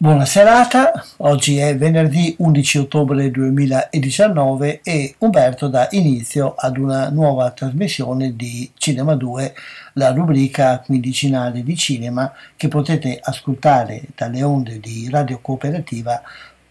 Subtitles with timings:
[0.00, 7.50] Buona serata, oggi è venerdì 11 ottobre 2019 e Umberto dà inizio ad una nuova
[7.50, 9.54] trasmissione di Cinema 2,
[9.94, 16.22] la rubrica quindicinale di cinema che potete ascoltare dalle onde di Radio Cooperativa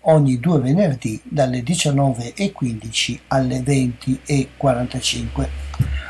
[0.04, 5.67] ogni due venerdì dalle 19.15 alle 20.45.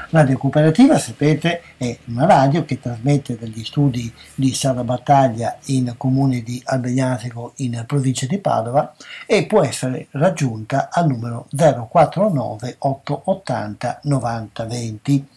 [0.09, 6.43] Radio Cooperativa, sapete, è una radio che trasmette dagli studi di Sala Battaglia in comune
[6.43, 14.65] di Albegnatico in provincia di Padova e può essere raggiunta al numero 049 880 90
[14.65, 15.27] 20.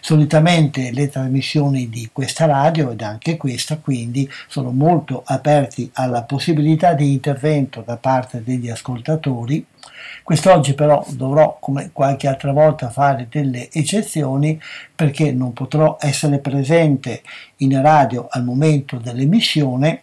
[0.00, 6.94] Solitamente le trasmissioni di questa radio ed anche questa quindi sono molto aperti alla possibilità
[6.94, 9.64] di intervento da parte degli ascoltatori
[10.26, 14.60] Quest'oggi però dovrò, come qualche altra volta, fare delle eccezioni
[14.92, 17.22] perché non potrò essere presente
[17.58, 20.02] in radio al momento dell'emissione,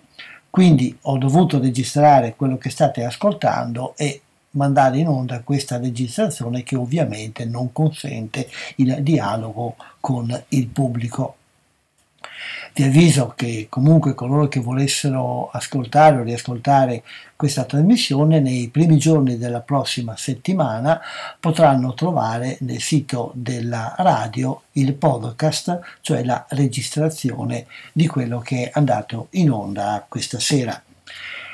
[0.50, 6.78] quindi ho dovuto registrare quello che state ascoltando e mandare in onda questa registrazione che
[6.78, 11.36] ovviamente non consente il dialogo con il pubblico.
[12.76, 17.04] Vi avviso che comunque coloro che volessero ascoltare o riascoltare
[17.36, 21.00] questa trasmissione nei primi giorni della prossima settimana
[21.40, 28.72] potranno trovare nel sito della radio il podcast, cioè la registrazione di quello che è
[28.74, 30.82] andato in onda questa sera.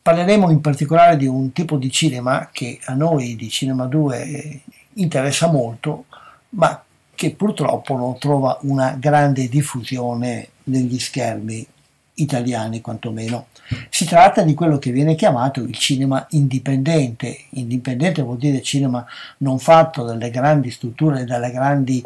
[0.00, 4.60] Parleremo in particolare di un tipo di cinema che a noi di Cinema 2
[4.94, 6.04] interessa molto,
[6.50, 6.80] ma
[7.14, 11.66] che purtroppo non trova una grande diffusione negli schermi
[12.14, 13.48] italiani quantomeno.
[13.90, 17.44] Si tratta di quello che viene chiamato il cinema indipendente.
[17.50, 19.04] Indipendente vuol dire cinema
[19.38, 22.02] non fatto dalle grandi strutture, dalle grandi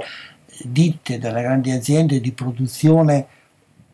[0.64, 3.26] ditte, dalle grandi aziende di produzione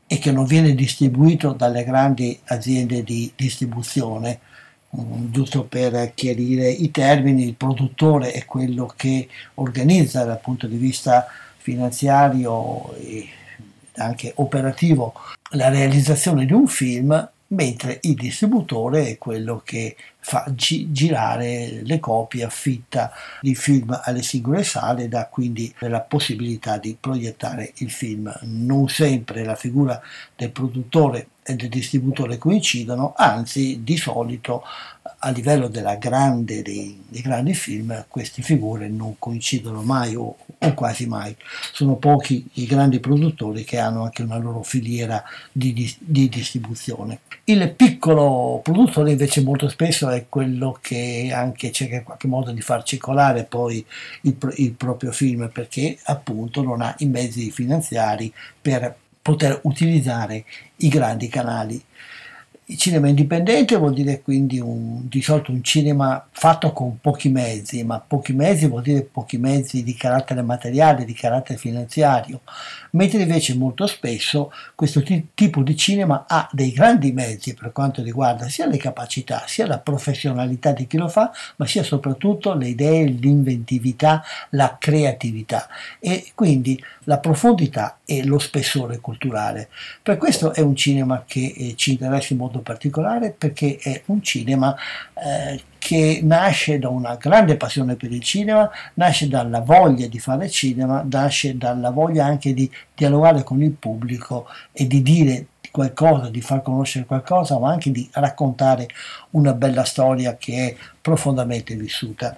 [0.06, 4.40] e che non viene distribuito dalle grandi aziende di distribuzione.
[4.98, 10.76] Mm, giusto per chiarire i termini, il produttore è quello che organizza dal punto di
[10.76, 11.26] vista
[11.58, 13.28] finanziario e
[13.96, 15.12] anche operativo
[15.50, 21.98] la realizzazione di un film mentre il distributore è quello che fa gi- girare le
[21.98, 23.10] copie, affitta
[23.42, 28.32] i film alle singole sale e dà quindi la possibilità di proiettare il film.
[28.42, 30.00] Non sempre la figura
[30.36, 34.62] del produttore e del distributore coincidono, anzi di solito
[35.20, 41.06] a livello grande, dei, dei, grandi film queste figure non coincidono mai o, o, quasi
[41.06, 41.34] mai.
[41.72, 47.20] Sono pochi i grandi produttori che hanno anche una loro filiera di, di, di distribuzione.
[47.44, 52.60] Il piccolo produttore invece molto spesso è quello che anche cerca in qualche modo di
[52.60, 53.84] far circolare poi
[54.22, 60.44] il, il proprio film perché appunto non ha i mezzi finanziari per poter utilizzare
[60.76, 61.82] i grandi canali
[62.70, 67.82] il cinema indipendente vuol dire quindi un, di solito un cinema fatto con pochi mezzi,
[67.82, 72.42] ma pochi mezzi vuol dire pochi mezzi di carattere materiale, di carattere finanziario,
[72.90, 78.02] mentre invece molto spesso questo t- tipo di cinema ha dei grandi mezzi per quanto
[78.02, 82.68] riguarda sia le capacità, sia la professionalità di chi lo fa, ma sia soprattutto le
[82.68, 85.68] idee, l'inventività, la creatività
[85.98, 89.70] e quindi la profondità e lo spessore culturale.
[90.02, 94.02] Per questo è un cinema che eh, ci interessa in modo modo particolare perché è
[94.06, 94.74] un cinema
[95.14, 100.48] eh, che nasce da una grande passione per il cinema, nasce dalla voglia di fare
[100.48, 106.40] cinema, nasce dalla voglia anche di dialogare con il pubblico e di dire qualcosa, di
[106.40, 108.88] far conoscere qualcosa, ma anche di raccontare
[109.30, 112.36] una bella storia che è profondamente vissuta.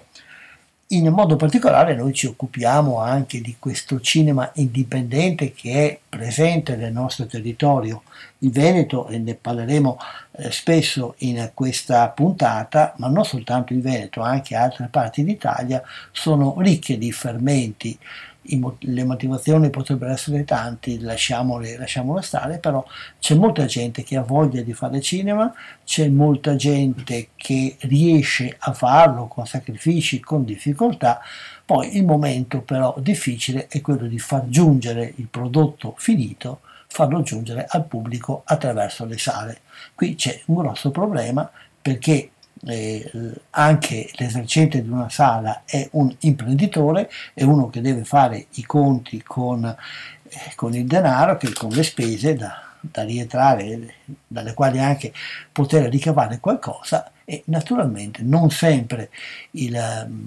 [0.93, 6.91] In modo particolare noi ci occupiamo anche di questo cinema indipendente che è presente nel
[6.91, 8.03] nostro territorio,
[8.39, 9.97] il Veneto, e ne parleremo
[10.31, 15.81] eh, spesso in questa puntata, ma non soltanto il Veneto, anche altre parti d'Italia
[16.11, 17.97] sono ricche di fermenti
[18.43, 22.83] le motivazioni potrebbero essere tante, lasciamole, lasciamole stare, però
[23.19, 25.53] c'è molta gente che ha voglia di fare cinema,
[25.85, 31.21] c'è molta gente che riesce a farlo con sacrifici, con difficoltà,
[31.65, 37.65] poi il momento però difficile è quello di far giungere il prodotto finito, farlo giungere
[37.69, 39.61] al pubblico attraverso le sale.
[39.95, 41.49] Qui c'è un grosso problema
[41.81, 42.31] perché
[42.65, 43.11] eh,
[43.51, 49.21] anche l'esercente di una sala è un imprenditore, è uno che deve fare i conti
[49.23, 53.95] con, eh, con il denaro, che, con le spese da, da rientrare,
[54.27, 55.13] dalle quali anche
[55.51, 59.09] poter ricavare qualcosa e naturalmente non sempre
[59.51, 59.71] il,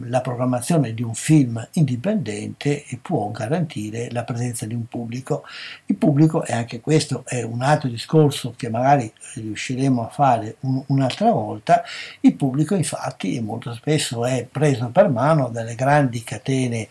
[0.05, 5.45] la programmazione di un film indipendente può garantire la presenza di un pubblico.
[5.87, 10.83] Il pubblico, e anche questo è un altro discorso che magari riusciremo a fare un,
[10.87, 11.83] un'altra volta,
[12.21, 16.89] il pubblico infatti molto spesso è preso per mano dalle grandi catene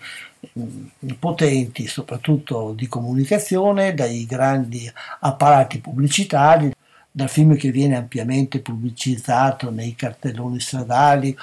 [1.19, 4.91] potenti, soprattutto di comunicazione, dai grandi
[5.21, 6.71] apparati pubblicitari,
[7.09, 11.35] dal film che viene ampiamente pubblicizzato nei cartelloni stradali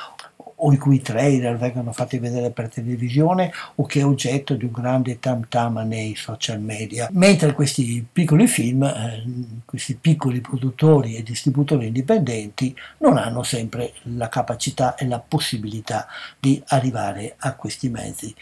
[0.63, 4.73] o i cui trailer vengono fatti vedere per televisione o che è oggetto di un
[4.73, 7.09] grande tam tam nei social media.
[7.13, 9.23] Mentre questi piccoli film, eh,
[9.65, 16.07] questi piccoli produttori e distributori indipendenti non hanno sempre la capacità e la possibilità
[16.39, 18.35] di arrivare a questi mezzi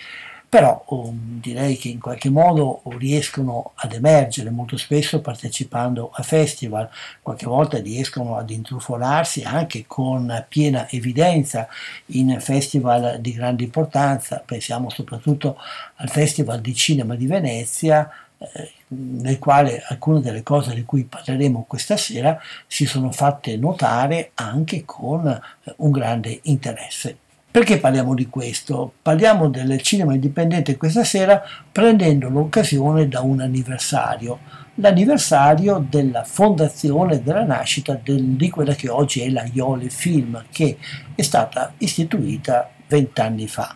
[0.48, 6.88] però um, direi che in qualche modo riescono ad emergere molto spesso partecipando a festival,
[7.20, 11.68] qualche volta riescono ad intrufolarsi anche con piena evidenza
[12.06, 15.58] in festival di grande importanza, pensiamo soprattutto
[15.96, 21.66] al Festival di Cinema di Venezia, eh, nel quale alcune delle cose di cui parleremo
[21.68, 25.40] questa sera si sono fatte notare anche con
[25.76, 27.18] un grande interesse.
[27.50, 28.92] Perché parliamo di questo?
[29.00, 31.42] Parliamo del cinema indipendente questa sera
[31.72, 34.38] prendendo l'occasione da un anniversario,
[34.74, 40.76] l'anniversario della fondazione, della nascita del, di quella che oggi è la Iole Film, che
[41.14, 43.74] è stata istituita vent'anni fa.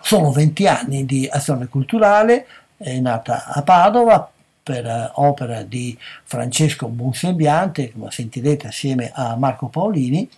[0.00, 2.46] Sono venti anni di azione culturale,
[2.76, 4.28] è nata a Padova
[4.62, 10.28] per opera di Francesco Bonsembiante, come sentirete assieme a Marco Paolini,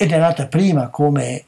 [0.00, 1.44] ed è nata prima come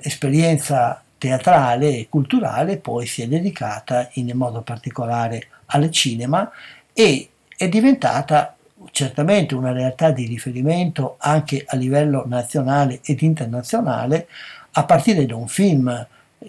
[0.00, 6.50] esperienza teatrale e culturale, poi si è dedicata in modo particolare al cinema
[6.92, 8.54] e è diventata
[8.90, 14.28] certamente una realtà di riferimento anche a livello nazionale ed internazionale
[14.72, 16.06] a partire da un film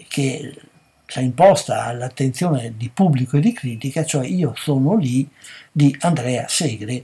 [0.08, 0.54] che
[1.06, 5.26] si è imposta all'attenzione di pubblico e di critica, cioè Io sono lì
[5.72, 7.02] di Andrea Segre,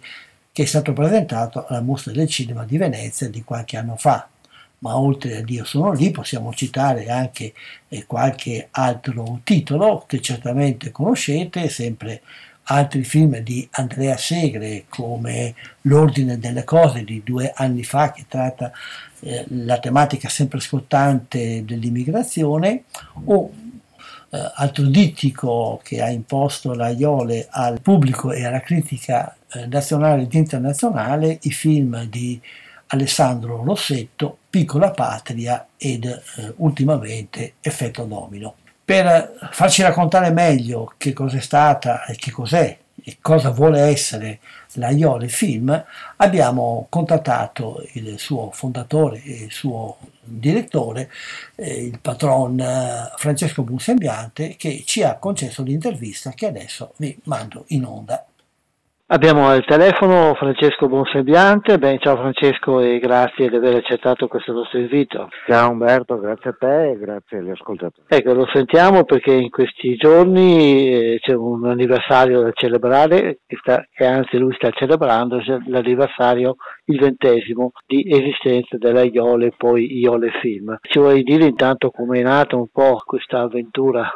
[0.56, 4.26] che è stato presentato alla Mostra del Cinema di Venezia di qualche anno fa.
[4.79, 7.53] Ma oltre a Dio sono lì possiamo citare anche
[7.88, 12.23] eh, qualche altro titolo che certamente conoscete, sempre
[12.69, 18.73] altri film di Andrea Segre come L'ordine delle cose di due anni fa che tratta
[19.20, 22.85] eh, la tematica sempre scottante dell'immigrazione
[23.26, 23.50] o
[24.31, 30.23] eh, altro dittico che ha imposto la Iole al pubblico e alla critica eh, nazionale
[30.23, 32.40] ed internazionale i film di
[32.88, 38.55] Alessandro Rossetto, Piccola Patria ed eh, ultimamente Effetto Domino.
[38.84, 44.38] Per farci raccontare meglio che cos'è stata e che cos'è e cosa vuole essere
[44.75, 45.84] la Iole Film,
[46.17, 51.11] abbiamo contattato il suo fondatore e il suo direttore,
[51.55, 57.64] eh, il patron eh, Francesco Bunsembiante, che ci ha concesso l'intervista che adesso vi mando
[57.69, 58.26] in onda.
[59.08, 61.79] Abbiamo al telefono Francesco Bonsembiante.
[61.79, 65.29] Ben, ciao Francesco e grazie di aver accettato questo nostro invito.
[65.47, 68.05] Ciao Umberto, grazie a te e grazie agli ascoltatori.
[68.08, 73.86] Ecco, lo sentiamo perché in questi giorni eh, c'è un anniversario da celebrare e, sta,
[73.96, 80.32] e anzi lui sta celebrando l'anniversario, il ventesimo di esistenza della Iole e poi Iole
[80.41, 80.79] Film.
[80.81, 84.10] Ci vuoi dire intanto come è nata un po' questa avventura?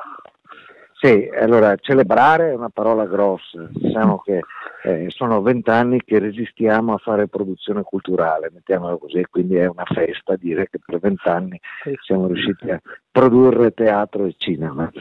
[1.02, 4.42] Sì, allora celebrare è una parola grossa, diciamo che
[4.82, 10.36] eh, sono vent'anni che resistiamo a fare produzione culturale, mettiamola così, quindi è una festa
[10.36, 11.58] dire che per vent'anni
[12.04, 12.78] siamo riusciti a
[13.10, 14.92] produrre teatro e cinema.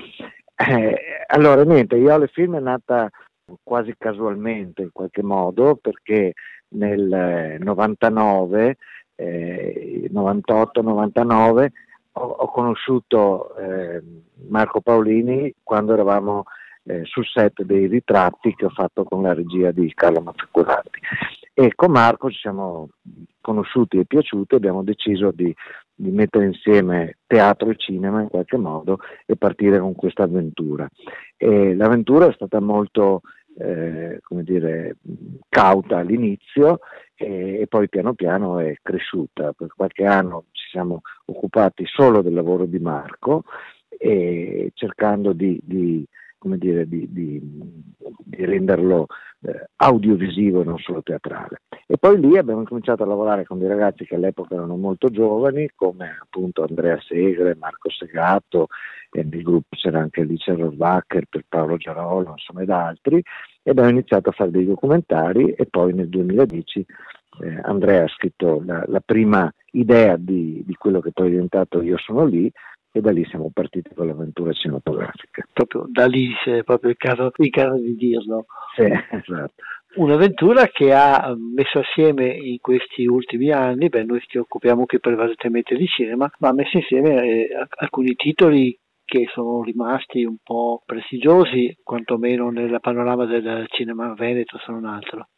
[0.55, 3.09] Eh, allora niente, io alle film è nata
[3.61, 6.31] quasi casualmente in qualche modo perché
[6.69, 8.77] nel 99,
[9.15, 11.71] eh, 98-99 eh,
[12.19, 14.01] ho, conosciuto eh,
[14.47, 16.43] Marco Paolini quando eravamo
[16.83, 20.99] eh, sul set dei ritratti che ho fatto con la regia di Carlo Mazzacurati.
[21.53, 22.89] E con Marco ci siamo
[23.41, 25.53] conosciuti e piaciuti, abbiamo deciso di,
[25.93, 30.87] di mettere insieme teatro e cinema in qualche modo e partire con questa avventura.
[31.35, 33.21] E l'avventura è stata molto
[33.59, 34.97] eh, come dire,
[35.49, 36.79] cauta all'inizio
[37.15, 39.53] e, e, poi piano piano è cresciuta.
[39.53, 43.43] Per qualche anno ci siamo occupati solo del lavoro di Marco
[43.89, 46.05] e cercando di, di
[46.39, 47.39] come dire, di, di,
[48.23, 49.05] di renderlo
[49.41, 51.61] eh, audiovisivo e non solo teatrale.
[51.85, 55.69] E poi lì abbiamo cominciato a lavorare con dei ragazzi che all'epoca erano molto giovani,
[55.75, 58.67] come appunto Andrea Segre, Marco Segato,
[59.11, 63.21] e nel gruppo c'era anche Alice per Paolo Giarolo, insomma ed altri,
[63.61, 66.85] e abbiamo iniziato a fare dei documentari e poi nel 2010
[67.41, 71.81] eh, Andrea ha scritto la, la prima idea di, di, quello che poi è diventato
[71.81, 72.51] Io sono lì
[72.91, 75.47] e da lì siamo partiti con l'avventura cinematografica.
[75.53, 78.45] Proprio da lì è proprio il caso, il caso di dirlo.
[78.75, 79.63] Sì, esatto.
[79.95, 85.75] Un'avventura che ha messo assieme in questi ultimi anni, beh, noi ci occupiamo qui prevalentemente
[85.75, 91.75] di cinema, ma ha messo insieme eh, alcuni titoli che sono rimasti un po' prestigiosi,
[91.81, 95.29] quantomeno nel panorama del cinema veneto, se non altro.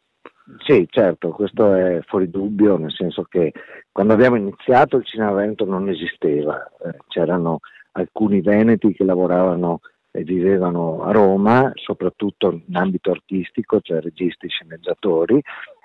[0.64, 3.52] Sì, certo, questo è fuori dubbio, nel senso che
[3.92, 7.60] quando abbiamo iniziato il cinema veneto non esisteva, eh, c'erano
[7.92, 9.80] alcuni veneti che lavoravano
[10.10, 15.40] e vivevano a Roma, soprattutto in ambito artistico, cioè registi, sceneggiatori,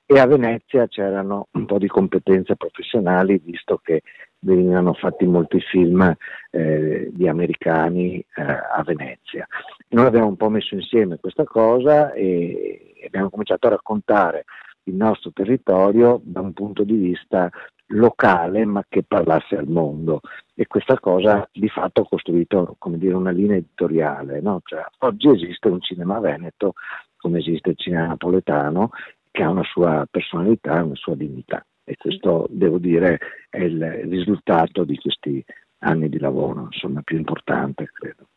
[0.06, 4.02] e a Venezia c'erano un po' di competenze professionali, visto che
[4.40, 6.16] venivano fatti molti film
[6.52, 9.48] eh, di americani eh, a Venezia.
[9.90, 14.46] Noi abbiamo un po' messo insieme questa cosa e abbiamo cominciato a raccontare
[14.84, 17.50] il nostro territorio da un punto di vista
[17.92, 20.20] locale ma che parlasse al mondo
[20.54, 24.42] e questa cosa di fatto ha costruito dire, una linea editoriale.
[24.42, 24.62] No?
[24.64, 26.74] Cioè, oggi esiste un cinema veneto
[27.18, 28.90] come esiste il cinema napoletano
[29.32, 33.18] che ha una sua personalità, una sua dignità e questo devo dire
[33.50, 35.44] è il risultato di questi
[35.80, 38.28] anni di lavoro, insomma più importante credo.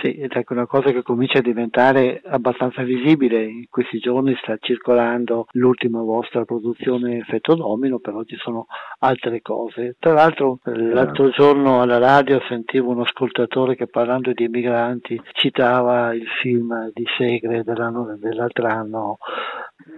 [0.00, 3.42] Sì, ed è una cosa che comincia a diventare abbastanza visibile.
[3.44, 8.66] In questi giorni sta circolando l'ultima vostra produzione Effetto Domino, però ci sono
[9.00, 9.96] altre cose.
[9.98, 16.26] Tra l'altro, l'altro giorno alla radio sentivo un ascoltatore che parlando di emigranti citava il
[16.42, 19.16] film di Segre dell'altro anno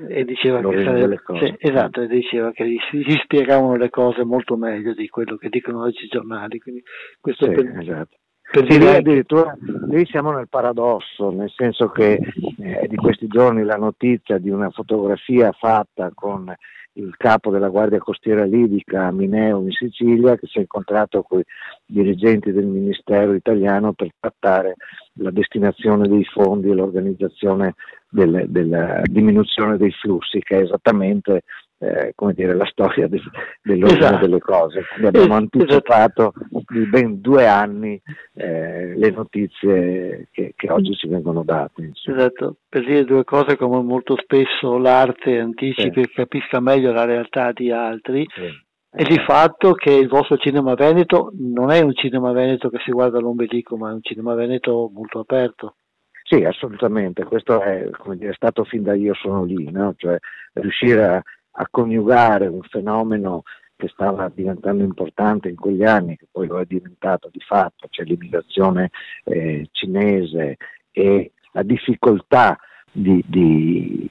[0.08, 4.56] e diceva che sarebbe, sì, esatto, e diceva che si, si, spiegavano le cose molto
[4.56, 6.58] meglio di quello che dicono oggi i giornali.
[6.58, 6.82] Quindi
[7.18, 8.16] questo sì, per, esatto.
[8.52, 9.56] Per sì, lì addirittura
[9.88, 12.18] lì siamo nel paradosso, nel senso che
[12.58, 16.52] eh, di questi giorni la notizia di una fotografia fatta con
[16.94, 21.38] il capo della Guardia Costiera Libica a Mineo in Sicilia che si è incontrato con
[21.38, 21.44] i
[21.86, 24.74] dirigenti del Ministero italiano per trattare
[25.14, 27.74] la destinazione dei fondi e l'organizzazione
[28.08, 31.42] del, della diminuzione dei flussi, che è esattamente
[31.82, 33.20] eh, come dire, la storia de,
[33.62, 34.26] dell'ordine esatto.
[34.26, 34.84] delle cose.
[34.86, 35.58] Quindi abbiamo esatto.
[35.58, 36.32] anticipato
[36.68, 38.00] di ben due anni
[38.34, 41.82] eh, le notizie che, che, oggi ci vengono date.
[41.82, 42.18] Insomma.
[42.18, 46.10] Esatto, per dire due cose come molto spesso l'arte anticipi sì.
[46.10, 48.26] e capisca meglio la realtà di altri.
[48.28, 48.68] Sì.
[48.92, 52.90] E di fatto che il vostro cinema veneto non è un cinema veneto che si
[52.90, 55.76] guarda all'ombelico, ma è un cinema veneto molto aperto.
[56.24, 59.94] Sì, assolutamente, questo è dire, stato fin da io sono lì, no?
[59.96, 60.16] cioè
[60.54, 61.22] riuscire a,
[61.52, 63.42] a coniugare un fenomeno
[63.76, 68.04] che stava diventando importante in quegli anni, che poi lo è diventato di fatto, cioè
[68.04, 68.90] l'immigrazione
[69.24, 70.56] eh, cinese
[70.92, 72.58] e la difficoltà
[72.92, 74.10] di, di,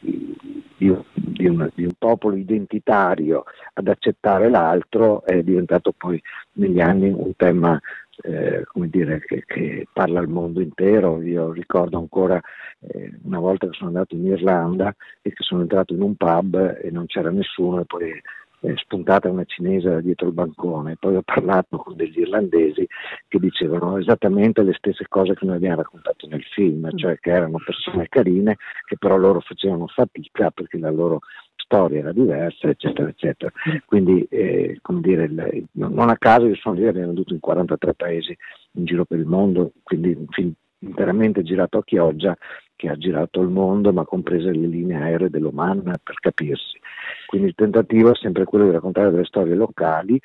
[0.77, 1.03] di, un,
[1.37, 3.43] un, di, un, popolo identitario
[3.73, 6.21] ad accettare l'altro è diventato poi
[6.53, 7.79] negli anni un tema
[8.21, 11.21] eh, dire, che, che, parla al mondo intero.
[11.21, 12.39] Io ricordo ancora
[12.79, 16.79] eh, una volta che sono andato in Irlanda e che sono entrato in un pub
[16.81, 18.21] e non c'era nessuno e poi
[18.61, 20.97] è spuntata una cinese dietro il bancone.
[20.99, 22.87] Poi ho parlato con degli irlandesi
[23.27, 27.59] che dicevano esattamente le stesse cose che noi abbiamo raccontato nel film, cioè che erano
[27.63, 31.19] persone carine che però loro facevano fatica perché la loro
[31.55, 33.51] storia era diversa, eccetera, eccetera.
[33.85, 35.29] Quindi, eh, come dire,
[35.73, 38.35] non a caso io sono lì, abbiamo venduto in 43 paesi
[38.73, 42.35] in giro per il mondo, quindi un film interamente girato a Chioggia
[42.75, 46.79] che ha girato il mondo, ma comprese le linee aeree dell'Oman per capirsi.
[47.25, 50.19] Quindi il tentativo è sempre quello di raccontare delle storie locali,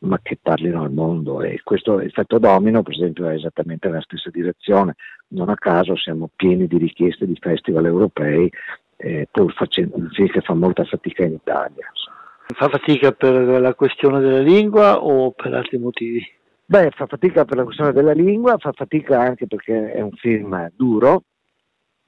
[0.00, 4.30] ma che parlino al mondo e questo effetto domino per esempio è esattamente nella stessa
[4.30, 4.94] direzione
[5.28, 8.50] non a caso siamo pieni di richieste di festival europei
[8.96, 11.90] eh, pur facendo un film che fa molta fatica in Italia.
[12.54, 16.26] Fa fatica per la questione della lingua o per altri motivi?
[16.70, 20.70] Beh, fa fatica per la questione della lingua, fa fatica anche perché è un film
[20.76, 21.24] duro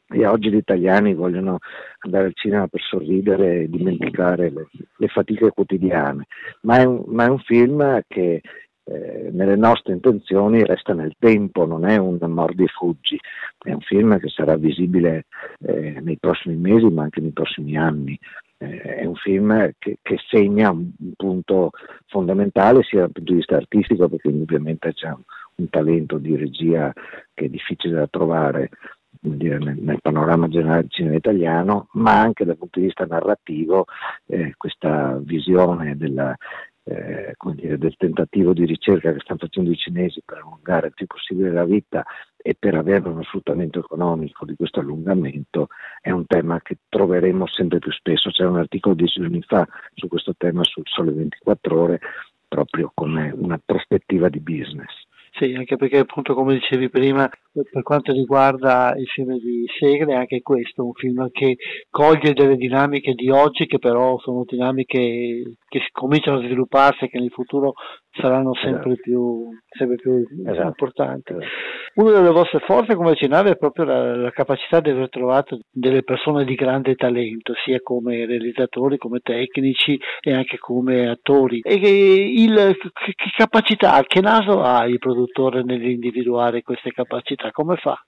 [0.06, 1.58] e oggi gli italiani vogliono
[1.98, 6.26] andare al cinema per sorridere e dimenticare le, le fatiche quotidiane,
[6.60, 8.40] ma è un, ma è un film che
[8.84, 13.18] eh, nelle nostre intenzioni resta nel tempo, non è un mordi e fuggi,
[13.58, 15.24] è un film che sarà visibile
[15.58, 18.16] eh, nei prossimi mesi ma anche nei prossimi anni.
[18.62, 21.70] Eh, è un film che, che, segna un, un, punto
[22.06, 25.22] fondamentale sia dal punto di vista artistico perché ovviamente c'è un,
[25.56, 26.92] un talento di regia
[27.34, 28.70] che è difficile da trovare
[29.18, 33.86] dire, nel, nel, panorama generale del cinema italiano, ma anche dal punto di vista narrativo
[34.26, 36.36] eh, questa visione della,
[36.84, 41.06] eh, dire, del tentativo di ricerca che stanno facendo i cinesi per allungare il più
[41.06, 42.04] possibile la vita
[42.36, 45.68] e per avere uno sfruttamento economico di questo allungamento
[46.00, 48.30] è un tema che troveremo sempre più spesso.
[48.30, 52.00] C'era un articolo dieci giorni fa su questo tema sul Sole 24 ore
[52.48, 54.92] proprio come una prospettiva di business.
[55.34, 60.40] Sì, anche perché appunto come dicevi prima, per quanto riguarda il film di Segre, anche
[60.40, 61.56] questo è un film che
[61.90, 67.18] coglie delle dinamiche di oggi che però sono dinamiche che cominciano a svilupparsi e che
[67.18, 67.74] nel futuro
[68.12, 69.02] saranno sempre esatto.
[69.02, 70.12] più, sempre più
[70.46, 70.66] esatto.
[70.66, 71.32] importanti.
[71.32, 71.46] Esatto.
[71.94, 76.02] Una delle vostre forze come Cinave è proprio la, la, capacità di aver trovato delle
[76.02, 81.60] persone di grande talento, sia come realizzatori, come tecnici e anche come attori.
[81.62, 87.41] E che, il, che capacità, che naso ha il produttore nell'individuare queste capacità?
[87.50, 88.00] Come fa?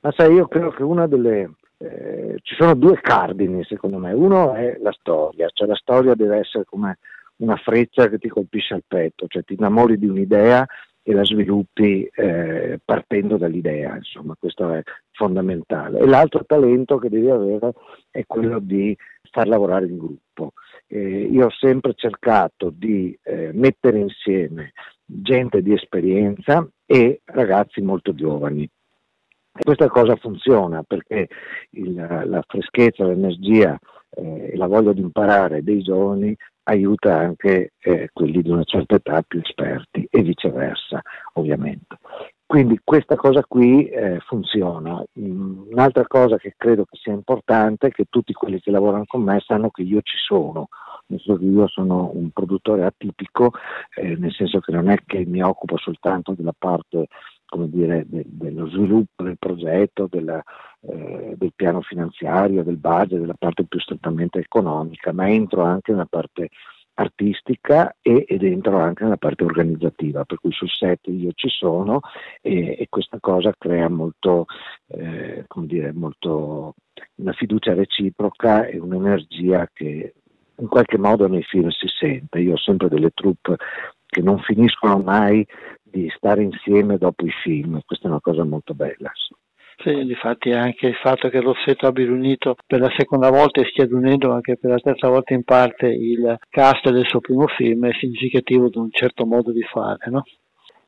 [0.00, 4.54] Ma sai, io credo che una delle, eh, ci sono due cardini secondo me, uno
[4.54, 6.98] è la storia, cioè la storia deve essere come
[7.36, 10.66] una freccia che ti colpisce al petto, cioè ti innamori di un'idea
[11.02, 14.82] e la sviluppi eh, partendo dall'idea, insomma, questo è
[15.12, 16.00] fondamentale.
[16.00, 17.72] E l'altro talento che devi avere
[18.10, 18.94] è quello di
[19.30, 20.52] far lavorare il gruppo.
[20.86, 24.72] Eh, io ho sempre cercato di eh, mettere insieme
[25.04, 28.62] gente di esperienza e ragazzi molto giovani.
[28.62, 31.28] E questa cosa funziona perché
[31.70, 33.78] il, la freschezza, l'energia
[34.10, 39.22] eh, la voglia di imparare dei giovani aiuta anche eh, quelli di una certa età
[39.22, 41.00] più esperti e viceversa,
[41.34, 41.98] ovviamente.
[42.46, 45.02] Quindi questa cosa qui eh, funziona.
[45.20, 49.22] Mm, un'altra cosa che credo che sia importante è che tutti quelli che lavorano con
[49.22, 50.68] me sanno che io ci sono,
[51.08, 53.52] nel senso che io sono un produttore atipico,
[53.94, 57.08] eh, nel senso che non è che mi occupo soltanto della parte
[57.48, 60.42] come dire, de, dello sviluppo del progetto, della,
[60.80, 66.04] eh, del piano finanziario, del budget, della parte più strettamente economica, ma entro anche nella
[66.04, 66.50] parte
[66.98, 72.00] artistica e, ed entro anche nella parte organizzativa, per cui sul set io ci sono
[72.42, 74.46] e, e questa cosa crea molto,
[74.88, 76.74] eh, come dire, molto
[77.16, 80.14] una fiducia reciproca e un'energia che
[80.58, 82.40] in qualche modo nei film si sente.
[82.40, 83.56] Io ho sempre delle troupe
[84.06, 85.46] che non finiscono mai
[85.82, 89.10] di stare insieme dopo i film, questa è una cosa molto bella.
[89.80, 93.84] Sì, infatti anche il fatto che Rossetto abbia riunito per la seconda volta e stia
[93.84, 97.92] riunendo anche per la terza volta in parte il cast del suo primo film è
[97.92, 100.24] significativo di un certo modo di fare, no?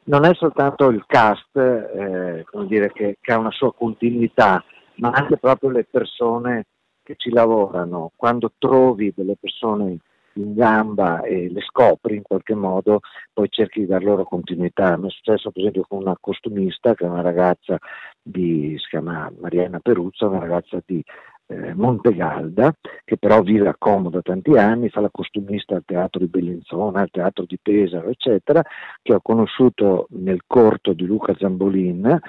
[0.05, 4.65] Non è soltanto il cast eh, dire, che, che ha una sua continuità,
[4.97, 6.65] ma anche proprio le persone
[7.11, 8.13] che ci lavorano.
[8.15, 9.99] Quando trovi delle persone
[10.35, 13.01] in gamba e le scopri in qualche modo,
[13.33, 14.97] poi cerchi di dar loro continuità.
[14.97, 17.79] Mi è successo per esempio con una costumista che è una ragazza
[18.23, 21.03] di, si chiama Mariana Peruzza, una ragazza di
[21.47, 22.73] eh, Montegalda,
[23.05, 27.01] che però vive a Como da tanti anni, fa la costumista al teatro di Bellinzona,
[27.01, 28.63] al teatro di Pesaro, eccetera,
[29.03, 32.21] che ho conosciuto nel corto di Luca Zambolin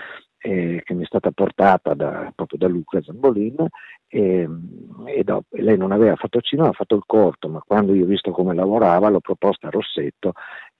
[0.41, 3.67] eh, che mi è stata portata da, proprio da Luca Zambolin
[4.07, 4.47] e,
[5.05, 8.07] e, dopo, lei non aveva fatto cinema, ha fatto il corto, ma quando io ho
[8.07, 10.33] visto come lavorava l'ho proposta a Rossetto,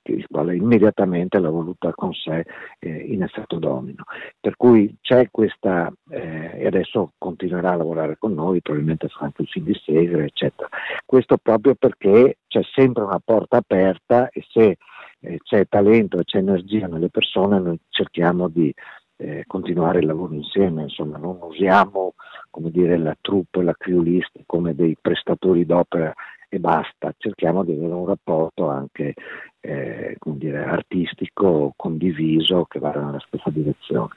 [0.04, 2.44] il quale immediatamente l'ha voluta con sé
[2.80, 4.04] eh, in effetto domino.
[4.40, 9.44] Per cui c'è questa, eh, e adesso continuerà a lavorare con noi, probabilmente farà anche
[9.44, 10.68] il film di Segre, eccetera.
[11.06, 14.78] Questo proprio perché c'è sempre una porta aperta e se
[15.22, 18.74] eh, c'è talento e c'è energia nelle persone noi cerchiamo di
[19.22, 22.16] eh, continuare il lavoro insieme, insomma non usiamo
[22.50, 26.14] come dire, la troupe, la crew list come dei prestatori d'opera
[26.50, 29.14] e basta, cerchiamo di avere un rapporto anche
[29.62, 34.16] eh, dire, artistico condiviso che vada nella stessa direzione.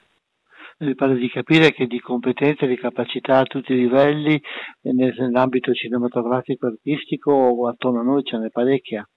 [0.79, 4.43] Mi pare di capire che di competenze e di capacità a tutti i livelli
[4.81, 9.09] nell'ambito cinematografico artistico attorno a noi ce n'è parecchia.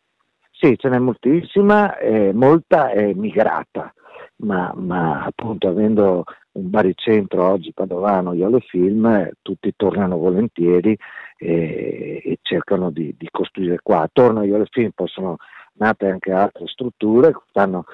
[0.52, 3.92] Sì, ce n'è moltissima, eh, molta è migrata,
[4.38, 6.24] ma, ma, appunto avendo
[6.54, 10.98] un baricentro oggi padovano Iole Film, tutti tornano volentieri
[11.38, 14.02] e, e cercano di, di, costruire qua.
[14.02, 15.38] Attorno a Iole Film possono
[15.74, 17.86] nate anche altre strutture, quest'anno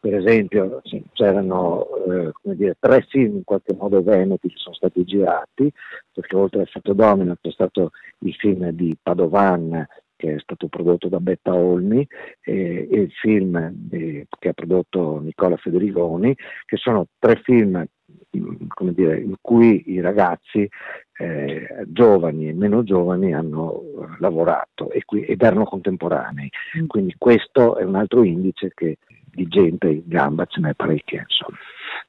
[0.00, 0.80] per esempio
[1.12, 5.70] c'erano eh, dire, tre film in qualche modo veneti che sono stati girati,
[6.10, 9.86] perché oltre a Effetto Domino c'è stato il film di Padovan
[10.20, 12.06] che è stato prodotto da Betta Olmi,
[12.42, 17.82] e, e il film di, che ha prodotto Nicola Federigoni, che sono tre film
[18.68, 20.68] come dire, in cui i ragazzi
[21.18, 23.82] eh, giovani e meno giovani hanno
[24.18, 26.48] lavorato e qui, ed erano contemporanei.
[26.78, 26.86] Mm.
[26.86, 28.98] Quindi questo è un altro indice che
[29.32, 31.24] di gente in gamba ce n'è parecchia.
[31.26, 31.56] Insomma.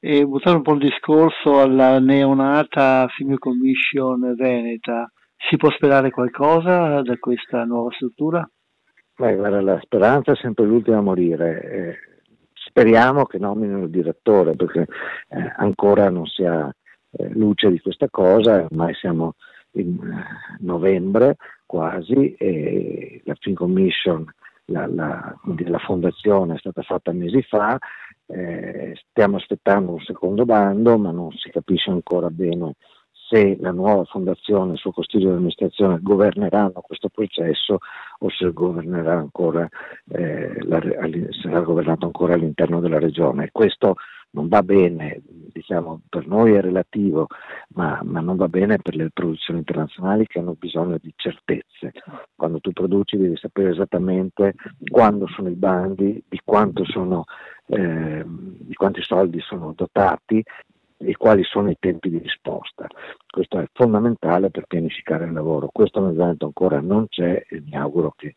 [0.00, 5.10] e buttare un po' il discorso alla neonata Film Commission Veneta.
[5.48, 8.48] Si può sperare qualcosa da questa nuova struttura?
[9.16, 11.62] Beh, guarda, la speranza è sempre l'ultima a morire.
[11.62, 11.96] Eh,
[12.54, 14.86] speriamo che nominino il direttore perché
[15.28, 16.72] eh, ancora non si ha
[17.10, 19.34] eh, luce di questa cosa, ormai siamo
[19.72, 24.24] in eh, novembre quasi e la Film Commission,
[24.66, 27.78] la, la, la fondazione è stata fatta mesi fa,
[28.26, 32.74] eh, stiamo aspettando un secondo bando ma non si capisce ancora bene
[33.32, 37.78] se la nuova fondazione il suo consiglio di amministrazione governeranno questo processo
[38.18, 39.66] o se governerà ancora,
[40.10, 40.78] eh, la,
[41.42, 43.48] sarà governato ancora all'interno della regione.
[43.50, 43.94] Questo
[44.32, 47.26] non va bene, diciamo, per noi è relativo,
[47.74, 51.92] ma, ma, non va bene per le produzioni internazionali che hanno bisogno di certezze.
[52.34, 54.54] Quando tu produci devi sapere esattamente
[54.90, 56.40] quando sono i bandi, di,
[56.84, 57.24] sono,
[57.66, 60.42] eh, di quanti soldi sono dotati
[61.04, 62.86] e quali sono i tempi di risposta.
[63.28, 65.68] Questo è fondamentale per pianificare il lavoro.
[65.72, 68.34] Questo nel Veneto ancora non c'è e mi auguro che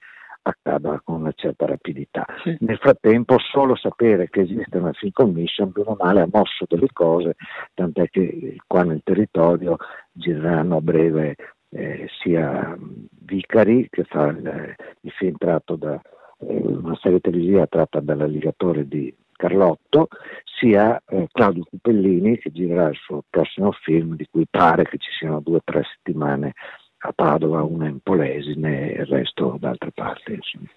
[0.48, 2.26] accada con una certa rapidità.
[2.44, 2.56] Sì.
[2.60, 6.90] Nel frattempo solo sapere che esiste una film commission più o male ha mosso delle
[6.94, 7.36] cose,
[7.74, 9.78] tant'è che qua nel territorio
[10.12, 11.36] gireranno a breve
[11.70, 12.78] eh, sia
[13.26, 16.00] Vicari che fa il, il film tratto da
[16.40, 20.08] eh, una serie televisiva tratta dall'alligatore di Carlotto,
[20.44, 25.12] sia eh, Claudio Cupellini che girerà il suo prossimo film di cui pare che ci
[25.18, 26.54] siano due o tre settimane
[27.00, 30.34] a Padova, una in Polesine e il resto da altre parti.
[30.34, 30.68] Insomma.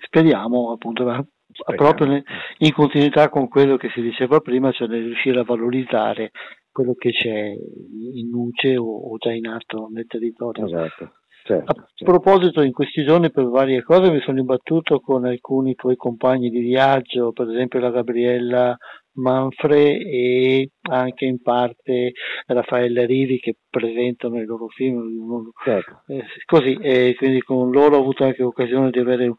[0.00, 1.04] Speriamo appunto
[1.52, 1.92] Speriamo.
[1.92, 2.22] proprio
[2.58, 6.30] in continuità con quello che si diceva prima, cioè di riuscire a valorizzare
[6.72, 7.54] quello che c'è
[8.14, 10.66] in luce o, o già in atto nel territorio.
[10.66, 11.12] Esatto.
[11.46, 12.04] Certo, a certo.
[12.04, 16.60] proposito, in questi giorni per varie cose mi sono imbattuto con alcuni tuoi compagni di
[16.60, 18.74] viaggio, per esempio la Gabriella
[19.14, 22.12] Manfre e anche in parte
[22.46, 26.02] Raffaella Rivi che presentano i loro film certo.
[26.08, 29.32] eh, così e quindi con loro ho avuto anche l'occasione di avere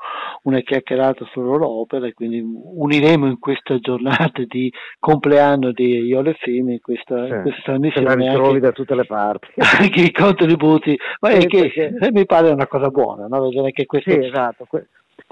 [0.44, 6.36] una chiacchierata sulla loro opera e quindi uniremo in questa giornata di compleanno di Iole
[6.40, 7.42] Film in questa, certo.
[7.42, 9.48] questa trasmissione anche, da tutte le parti
[9.80, 13.50] anche i contributi ma sì, è che mi pare una cosa buona no?
[13.50, 14.68] vedere che questo sì, esatto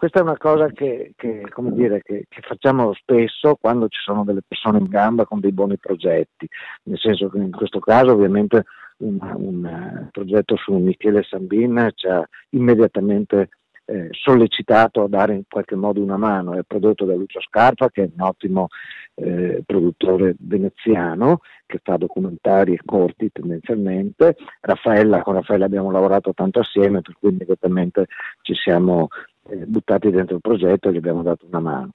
[0.03, 4.41] questa è una cosa che, che, dire, che, che, facciamo spesso quando ci sono delle
[4.45, 6.45] persone in gamba con dei buoni progetti,
[6.83, 8.65] nel senso che in questo caso ovviamente
[8.97, 13.47] un, un uh, progetto su Michele Sambin ci ha immediatamente
[13.85, 16.53] eh, sollecitato a dare in qualche modo una mano.
[16.53, 18.67] È prodotto da Lucio Scarpa, che è un ottimo
[19.15, 24.35] eh, produttore veneziano, che fa documentari corti tendenzialmente.
[24.59, 28.07] Raffaella, con Raffaella abbiamo lavorato tanto assieme, per cui immediatamente
[28.41, 31.91] ci siamo eh, buttati dentro il progetto e gli abbiamo dato una mano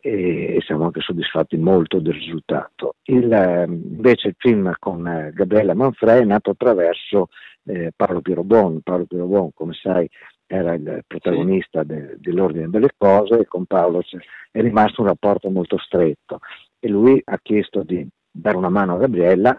[0.00, 2.94] e, siamo anche soddisfatti molto del risultato.
[3.04, 7.28] Il, eh, invece il film con eh, Gabriella Manfredi è nato attraverso
[7.64, 8.80] eh, Paolo Pirobon.
[8.80, 10.08] Paolo Pirobon, come sai,
[10.46, 14.02] era il protagonista de, dell'ordine delle cose e con Paolo
[14.50, 16.38] è rimasto un rapporto molto stretto
[16.78, 19.58] e lui ha chiesto di dare una mano a Gabriella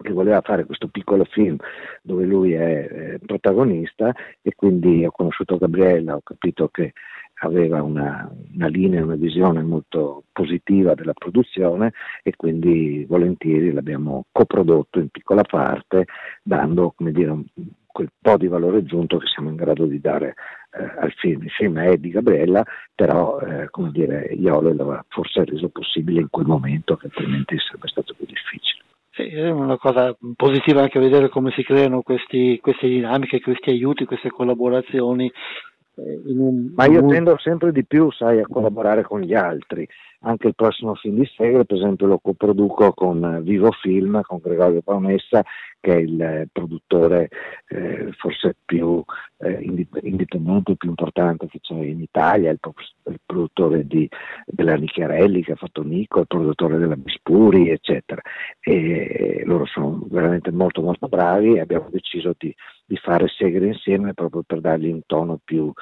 [0.00, 1.56] che voleva fare questo piccolo film
[2.02, 6.92] dove lui è eh, protagonista e quindi ho conosciuto Gabriella, ho capito che
[7.40, 14.98] aveva una, una linea, una visione molto positiva della produzione e quindi volentieri l'abbiamo coprodotto
[14.98, 16.06] in piccola parte
[16.42, 17.44] dando come dire, un,
[17.86, 20.34] quel po' di valore aggiunto che siamo in grado di dare
[20.70, 21.42] eh, al film.
[21.42, 26.30] Il film è di Gabriella, però eh, come dire, Iolo l'aveva forse reso possibile in
[26.30, 28.87] quel momento che altrimenti sarebbe stato più difficile.
[29.24, 34.30] È una cosa positiva anche vedere come si creano questi, queste dinamiche, questi aiuti, queste
[34.30, 35.30] collaborazioni.
[35.96, 37.08] Eh, un, Ma io un...
[37.08, 39.86] tendo sempre di più, sai, a collaborare con gli altri
[40.20, 44.82] anche il prossimo film di Segre, per esempio lo coproduco con Vivo Film, con Gregorio
[44.82, 45.44] Paonessa,
[45.80, 47.28] che è il eh, produttore
[47.68, 49.02] eh, forse più
[49.38, 52.58] eh, indipendente, più importante che c'è in Italia, il,
[53.06, 54.08] il produttore di,
[54.44, 58.20] della Nicchiarelli che ha fatto Nico, il produttore della Bispuri, eccetera.
[58.60, 62.52] E loro sono veramente molto molto bravi e abbiamo deciso di,
[62.84, 65.72] di fare Segre insieme proprio per dargli un tono più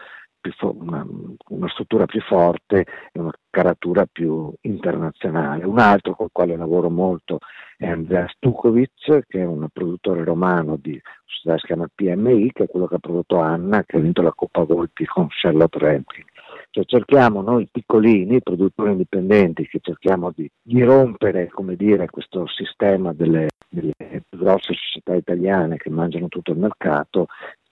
[0.61, 1.07] una,
[1.49, 5.65] una, struttura più forte e una caratura più internazionale.
[5.65, 7.39] Un altro col quale lavoro molto
[7.77, 12.69] è Andrea Stukovic, che è un produttore romano di società si chiama PMI, che è
[12.69, 16.27] quello che ha prodotto Anna, che ha vinto la Coppa Volpi con Charlotte Rampling.
[16.71, 23.49] Cioè cerchiamo noi piccolini, produttori indipendenti, che cerchiamo di, di rompere dire, questo sistema delle,
[23.69, 23.95] delle
[24.29, 27.27] grosse società italiane che mangiano tutto il mercato,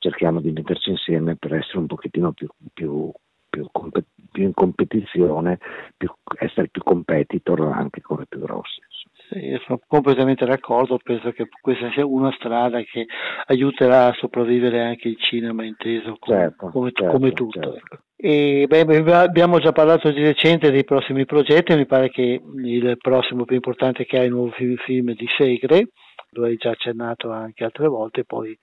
[0.05, 3.11] cerchiamo di metterci insieme per essere un pochettino più, più,
[3.49, 3.67] più,
[4.31, 5.59] più in competizione,
[6.39, 8.83] essere più competitor anche con le più grosse.
[9.31, 13.07] Sì, sono completamente d'accordo, penso che questa sia una strada che
[13.47, 17.73] aiuterà a sopravvivere anche il cinema inteso come, certo, come, certo, come tutto.
[17.73, 17.99] Certo.
[18.17, 23.47] E, beh, abbiamo già parlato di recente dei prossimi progetti, mi pare che il prossimo
[23.47, 25.89] più importante che ha il nuovo film, film di Segre,
[26.34, 28.58] lo hai già accennato anche altre volte, poi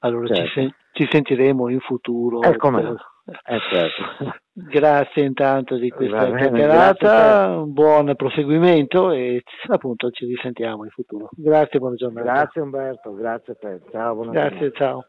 [0.00, 0.42] allora certo.
[0.42, 2.42] ci, sen- ci, sentiremo in futuro.
[2.42, 2.96] Eh, come no.
[3.26, 4.38] eh, certo.
[4.52, 11.30] Grazie intanto di questa chiacchierata, un buon proseguimento e appunto ci risentiamo in futuro.
[11.32, 12.32] Grazie, buona giornata.
[12.32, 13.80] Grazie Umberto, grazie a te.
[13.90, 14.76] Ciao, buona Grazie, giornata.
[14.76, 15.04] ciao.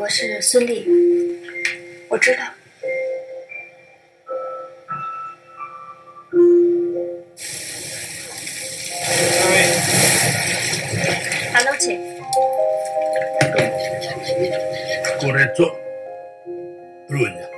[0.00, 0.86] 我是孙俪，
[2.08, 2.61] 我知道。
[15.53, 15.77] Corretto.
[17.07, 17.49] Bruglia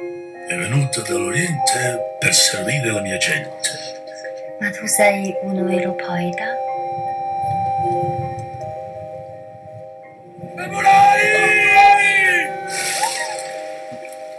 [0.49, 3.69] è venuta dall'Oriente per servire la mia gente.
[4.59, 6.45] Ma tu sei un vero poeta?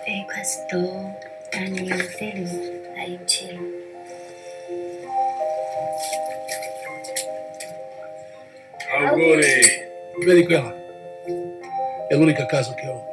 [0.04, 1.16] E questo
[1.50, 3.60] è il mio film, è in cielo.
[8.98, 9.84] Auguri!
[10.24, 10.74] Vedi qua.
[12.08, 13.05] È l'unica casa che ho.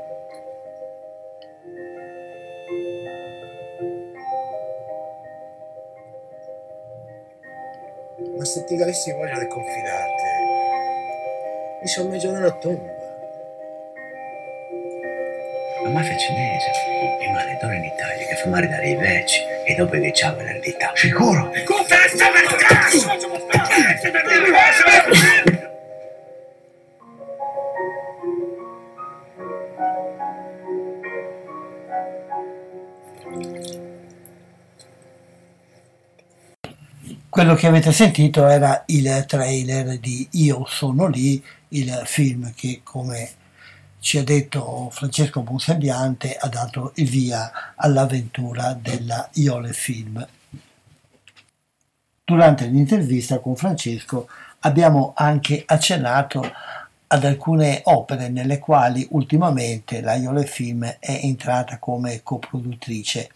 [8.43, 10.23] Ma se ti avessi voglia di confidarti,
[11.79, 12.91] mi sono messo nella tomba.
[15.81, 16.69] La mafia cinese
[17.21, 20.91] è un maledore in Italia che fa maritare i vecchi e dopo che c'ha l'eredità.
[20.93, 21.53] Sicuro?
[21.63, 23.13] Confessa per cazzo!
[37.33, 43.27] Quello che avete sentito era il trailer di Io sono lì, il film che come
[43.97, 50.23] ci ha detto Francesco Bonsembiante ha dato il via all'avventura della Iole Film.
[52.23, 56.47] Durante l'intervista con Francesco abbiamo anche accennato
[57.07, 63.31] ad alcune opere nelle quali ultimamente la Iole Film è entrata come coproduttrice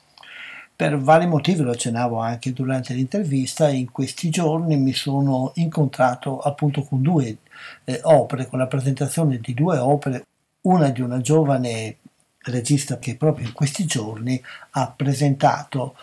[0.78, 6.84] per vari motivi, lo accennavo anche durante l'intervista, in questi giorni mi sono incontrato appunto
[6.84, 7.38] con due
[7.84, 10.26] eh, opere, con la presentazione di due opere,
[10.62, 11.98] una di una giovane
[12.44, 14.40] regista che proprio in questi giorni
[14.72, 15.96] ha presentato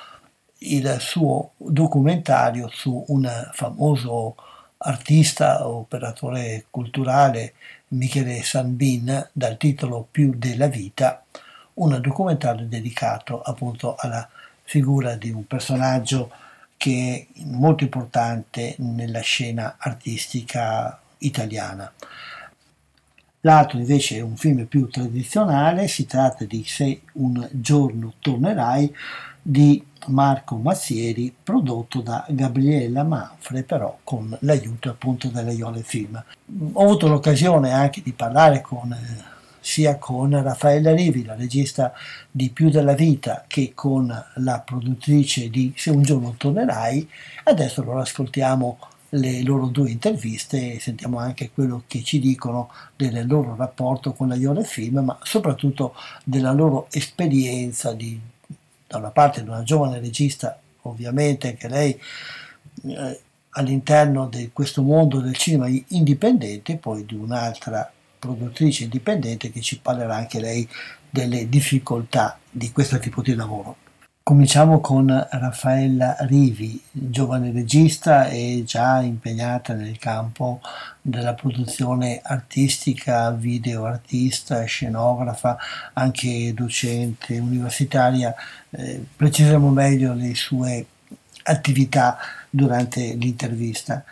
[0.59, 4.35] il suo documentario su un famoso
[4.79, 7.55] artista, operatore culturale,
[7.91, 11.23] Michele Sanbin, dal titolo Più della vita,
[11.75, 14.29] un documentario dedicato appunto alla
[14.65, 16.31] figura di un personaggio
[16.77, 21.91] che è molto importante nella scena artistica italiana.
[23.41, 28.95] L'altro invece è un film più tradizionale, si tratta di Se un giorno tornerai
[29.41, 36.23] di Marco Mazzieri, prodotto da Gabriella Manfre, però con l'aiuto appunto delle Iole Film.
[36.73, 39.34] Ho avuto l'occasione anche di parlare con eh,
[39.65, 41.95] sia con Raffaella Rivi, la regista
[42.31, 47.09] di Più della vita, che con la produttrice di Se un giorno tornerai.
[47.45, 53.27] Adesso lo ascoltiamo le loro due interviste e sentiamo anche quello che ci dicono del
[53.27, 58.21] loro rapporto con la Iore Film, ma soprattutto della loro esperienza di,
[58.87, 61.99] da una parte di una giovane regista, ovviamente che lei
[62.83, 67.91] eh, all'interno di questo mondo del cinema indipendente, poi di un'altra
[68.25, 70.67] produttrice indipendente che ci parlerà anche lei
[71.11, 73.77] delle difficoltà di questo tipo di lavoro.
[74.23, 80.63] Cominciamo con Raffaella Rivi, giovane regista e già impegnata nel campo
[81.03, 85.59] della produzione artistica, video artista, scenografa,
[85.93, 88.35] anche docente universitaria.
[88.71, 90.87] Eh, precisiamo meglio le sue
[91.43, 92.17] attività
[92.49, 94.03] durante l'intervista.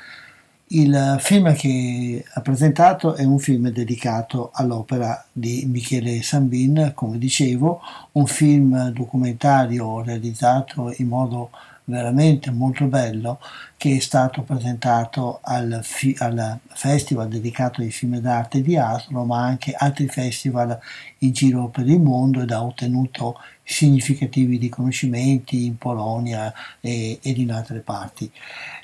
[0.74, 7.82] Il film che ha presentato è un film dedicato all'opera di Michele Sambin, come dicevo,
[8.12, 11.50] un film documentario realizzato in modo
[11.84, 13.38] veramente molto bello
[13.76, 19.44] che è stato presentato al, fi- al, festival dedicato ai film d'arte di Asolo ma
[19.44, 20.78] anche altri festival
[21.18, 27.52] in giro per il mondo ed ha ottenuto significativi riconoscimenti in Polonia e, ed in
[27.52, 28.30] altre parti.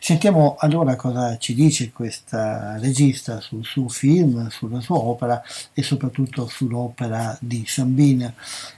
[0.01, 6.47] Sentiamo allora cosa ci dice questa regista sul suo film, sulla sua opera e soprattutto
[6.47, 8.33] sull'opera di Sambin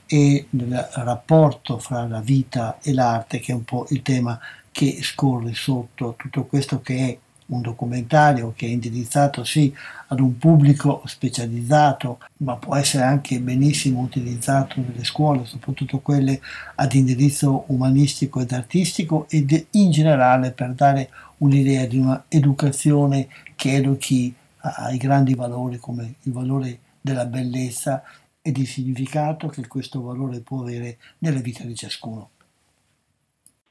[0.06, 4.38] e nel rapporto fra la vita e l'arte, che è un po' il tema
[4.72, 9.74] che scorre sotto tutto questo che è un documentario che è indirizzato sì
[10.12, 16.40] ad un pubblico specializzato, ma può essere anche benissimo utilizzato nelle scuole, soprattutto quelle
[16.74, 23.74] ad indirizzo umanistico ed artistico ed in generale per dare un'idea di una educazione che
[23.74, 28.02] educhi ai grandi valori come il valore della bellezza
[28.42, 32.30] e di significato che questo valore può avere nella vita di ciascuno.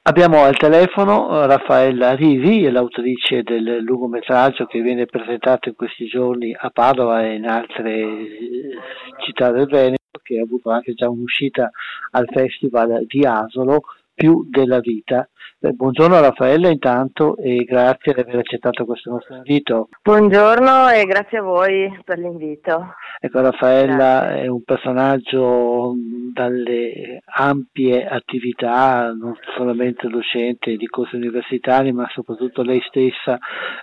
[0.01, 6.69] Abbiamo al telefono Raffaella Rivi, l'autrice del lungometraggio che viene presentato in questi giorni a
[6.69, 8.77] Padova e in altre eh,
[9.25, 11.69] città del Veneto, che ha avuto anche già un'uscita
[12.11, 13.81] al Festival di Asolo,
[14.13, 15.29] più della vita.
[15.61, 19.89] Beh, buongiorno Raffaella intanto e grazie di aver accettato questo nostro invito.
[20.01, 22.93] Buongiorno e grazie a voi per l'invito.
[23.19, 24.41] Ecco, Raffaella grazie.
[24.43, 25.95] è un personaggio
[26.33, 33.37] dalle ampie attività, non solamente docente di corsi universitari, ma soprattutto lei stessa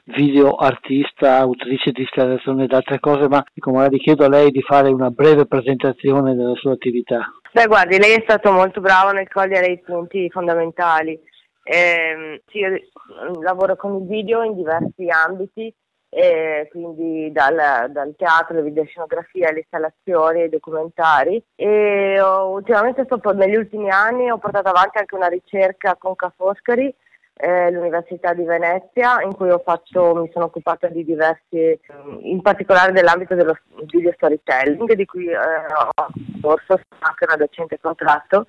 [0.05, 4.62] video artista, autrice di installazione ed altre cose, ma ecco, magari chiedo a lei di
[4.62, 7.35] fare una breve presentazione della sua attività.
[7.53, 11.21] Beh, guardi, lei è stato molto bravo nel cogliere i punti fondamentali.
[11.69, 12.61] Eh, sì,
[13.41, 15.75] lavoro con il video in diversi ambiti,
[16.09, 21.43] eh, quindi dal, dal, teatro, la videoscenografia, le installazioni, i documentari.
[21.57, 26.33] E ho, ultimamente sto, negli ultimi anni ho portato avanti anche una ricerca con Ca'
[26.37, 26.95] Foscari
[27.39, 31.79] eh, l'Università di Venezia in cui fatto, mi sono occupata di diversi,
[32.21, 33.59] in particolare dell'ambito dello
[33.91, 36.07] video storytelling di cui eh, ho
[36.41, 38.47] corso anche una docente contratto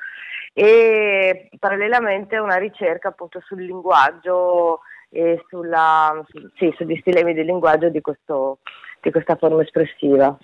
[0.60, 8.02] e parallelamente una ricerca appunto sul linguaggio e sulla, sì, sugli stilemi del linguaggio di,
[8.02, 8.58] questo,
[9.00, 10.36] di questa forma espressiva.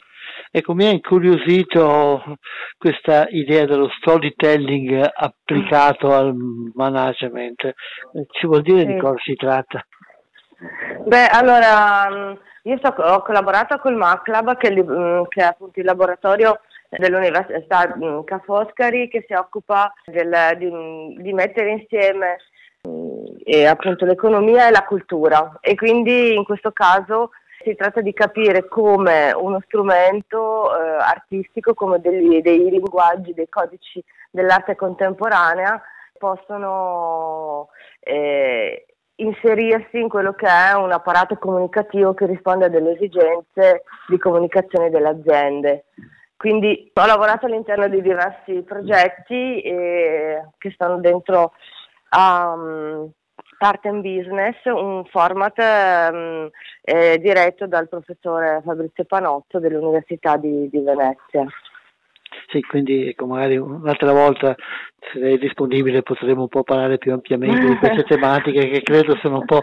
[0.51, 2.37] Ecco, mi ha incuriosito
[2.77, 6.35] questa idea dello storytelling applicato al
[6.75, 7.73] management.
[8.29, 8.85] Ci vuol dire sì.
[8.85, 9.83] di cosa si tratta?
[11.05, 16.59] Beh, allora, io so, ho collaborato col MACLAB, che, che è appunto il laboratorio
[16.97, 22.37] dell'Università mm, Ca' Foscari che si occupa del, di, di, mettere insieme
[23.43, 27.31] eh, appunto l'economia e la cultura e quindi in questo caso
[27.63, 34.03] si tratta di capire come uno strumento eh, artistico, come degli, dei linguaggi, dei codici
[34.29, 35.81] dell'arte contemporanea
[36.17, 43.83] possono eh, inserirsi in quello che è un apparato comunicativo che risponde a delle esigenze
[44.07, 45.85] di comunicazione delle aziende.
[46.43, 51.53] Quindi ho lavorato all'interno di diversi progetti eh, che stanno dentro
[52.09, 53.09] a um,
[53.59, 55.57] Art and Business, un format
[56.11, 56.49] um,
[56.81, 61.45] eh, diretto dal professore Fabrizio Panotto dell'Università di, di Venezia.
[62.47, 64.55] Sì, quindi ecco, magari un'altra volta
[65.11, 69.39] se è disponibile potremo un po' parlare più ampiamente di queste tematiche che credo siano
[69.39, 69.61] un po'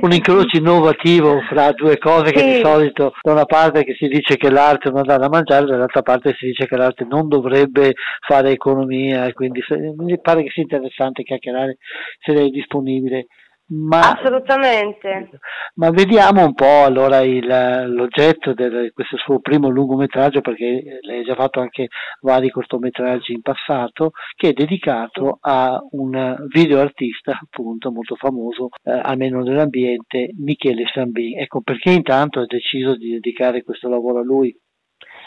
[0.00, 2.46] un incrocio innovativo fra due cose che sì.
[2.46, 6.02] di solito da una parte che si dice che l'arte non dà da mangiare, dall'altra
[6.02, 7.94] parte si dice che l'arte non dovrebbe
[8.26, 11.78] fare economia e quindi se, mi pare che sia interessante chiacchierare
[12.20, 13.26] se è disponibile.
[13.70, 15.30] Ma, Assolutamente.
[15.74, 17.46] Ma vediamo un po' allora il,
[17.88, 21.88] l'oggetto di questo suo primo lungometraggio, perché lei ha già fatto anche
[22.22, 29.42] vari cortometraggi in passato, che è dedicato a un videoartista appunto molto famoso, eh, almeno
[29.42, 31.38] nell'ambiente, Michele Sambin.
[31.38, 34.56] Ecco, perché intanto ha deciso di dedicare questo lavoro a lui?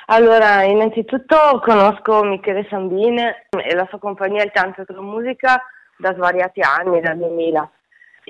[0.08, 5.62] Allora, innanzitutto conosco Michele Sambin e la sua compagnia Il Tanto Musica
[5.96, 7.72] da svariati anni, dal 2000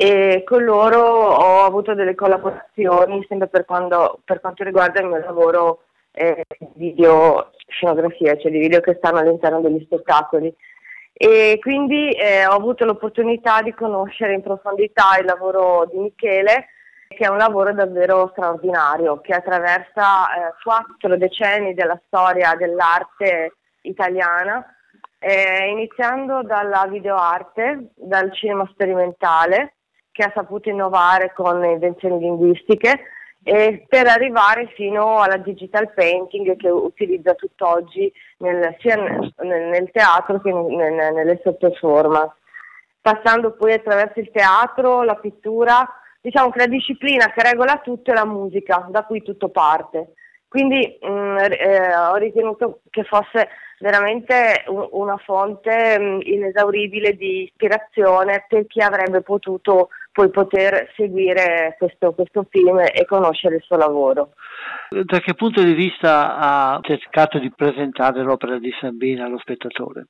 [0.03, 5.19] e con loro ho avuto delle collaborazioni sempre per, quando, per quanto riguarda il mio
[5.19, 10.51] lavoro eh, di video scenografia, cioè di video che stanno all'interno degli spettacoli.
[11.13, 16.69] E quindi eh, ho avuto l'opportunità di conoscere in profondità il lavoro di Michele,
[17.07, 24.65] che è un lavoro davvero straordinario, che attraversa eh, quattro decenni della storia dell'arte italiana,
[25.19, 29.75] eh, iniziando dalla videoarte, dal cinema sperimentale,
[30.11, 32.99] che ha saputo innovare con invenzioni linguistiche
[33.43, 40.39] e per arrivare fino alla digital painting che utilizza tutt'oggi nel, sia nel, nel, teatro
[40.39, 42.35] che nel, nelle sottoforma.
[43.01, 45.87] Passando poi attraverso il teatro, la pittura,
[46.21, 50.13] diciamo che la disciplina che regola tutto è la musica, da cui tutto parte.
[50.47, 53.47] Quindi mh, mm, eh, ho ritenuto che fosse
[53.81, 61.75] veramente un, una fonte mm, inesauribile di ispirazione per chi avrebbe potuto poi poter seguire
[61.77, 64.33] questo, questo film e conoscere il suo lavoro.
[64.89, 70.07] Da che punto di vista ha cercato di presentare l'opera di Sambina allo spettatore?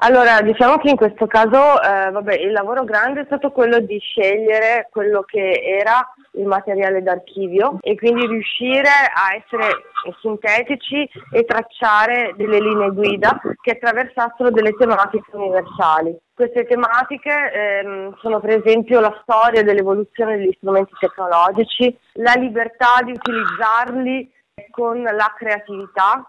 [0.00, 3.98] Allora, diciamo che in questo caso eh, vabbè, il lavoro grande è stato quello di
[3.98, 9.82] scegliere quello che era il materiale d'archivio e quindi riuscire a essere
[10.20, 16.16] sintetici e tracciare delle linee guida che attraversassero delle tematiche universali.
[16.32, 23.10] Queste tematiche ehm, sono per esempio la storia dell'evoluzione degli strumenti tecnologici, la libertà di
[23.10, 24.32] utilizzarli
[24.70, 26.24] con la creatività,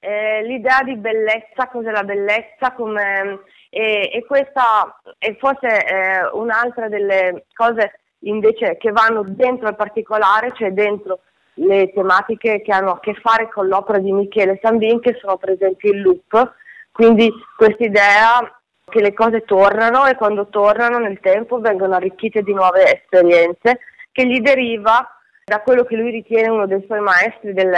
[0.00, 3.40] eh, l'idea di bellezza, cos'è la bellezza, come,
[3.70, 10.52] e, e, questa è forse eh, un'altra delle cose invece che vanno dentro il particolare,
[10.54, 11.20] cioè dentro
[11.54, 15.88] le tematiche che hanno a che fare con l'opera di Michele Sambin, che sono presenti
[15.88, 16.54] in loop,
[16.92, 22.54] quindi questa idea che le cose tornano e quando tornano nel tempo vengono arricchite di
[22.54, 23.80] nuove esperienze,
[24.12, 25.06] che gli deriva
[25.44, 27.72] da quello che lui ritiene uno dei suoi maestri del,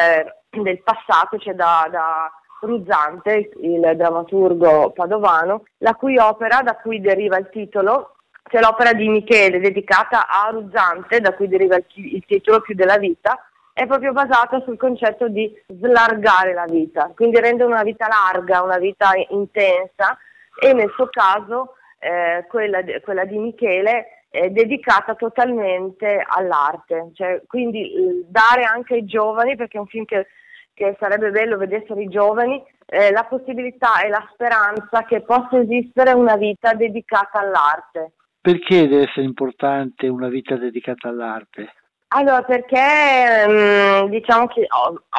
[0.51, 2.31] del passato, cioè da, da
[2.61, 9.09] Ruzzante, il drammaturgo padovano, la cui opera, da cui deriva il titolo, c'è l'opera di
[9.09, 14.13] Michele dedicata a Ruzzante, da cui deriva il, il titolo Più della vita, è proprio
[14.13, 20.19] basata sul concetto di slargare la vita, quindi rendere una vita larga, una vita intensa
[20.61, 28.25] e nel suo caso eh, quella, quella, di Michele è dedicata totalmente all'arte, cioè, quindi
[28.27, 30.27] dare anche ai giovani, perché è un film che,
[30.81, 36.13] che sarebbe bello vedessero i giovani, eh, la possibilità e la speranza che possa esistere
[36.13, 38.13] una vita dedicata all'arte.
[38.41, 41.75] Perché deve essere importante una vita dedicata all'arte?
[42.13, 44.67] Allora, perché mm, diciamo che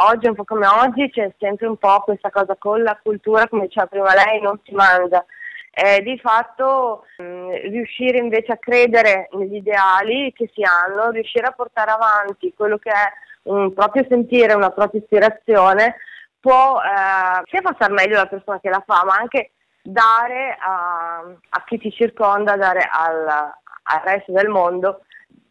[0.10, 3.68] oggi, un po' come oggi, c'è sempre un po' questa cosa con la cultura, come
[3.68, 5.24] diceva prima lei, non si mangia
[5.70, 11.46] eh, di fatto mh, mm, riuscire invece a credere negli ideali che si hanno, riuscire
[11.46, 15.96] a portare avanti quello che è un proprio sentire, una propria ispirazione,
[16.40, 19.52] può eh, sia star meglio la persona che la fa, ma anche
[19.84, 21.18] dare a,
[21.50, 25.02] a chi ti circonda, dare al, al resto del mondo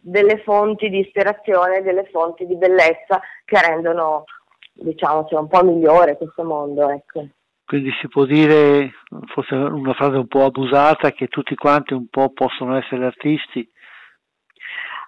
[0.00, 4.24] delle fonti di ispirazione, delle fonti di bellezza che rendono,
[4.72, 6.88] diciamo, un po' migliore questo mondo.
[6.88, 7.26] Ecco.
[7.66, 8.90] Quindi si può dire,
[9.26, 13.68] forse una frase un po' abusata, che tutti quanti un po' possono essere artisti.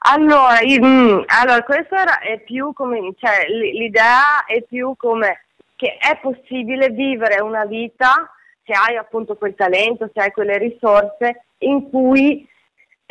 [0.05, 5.44] Allora, io, mm, allora questo è più come, cioè l'idea è più come
[5.76, 8.30] che è possibile vivere una vita
[8.64, 12.46] se hai appunto quel talento, se hai quelle risorse in cui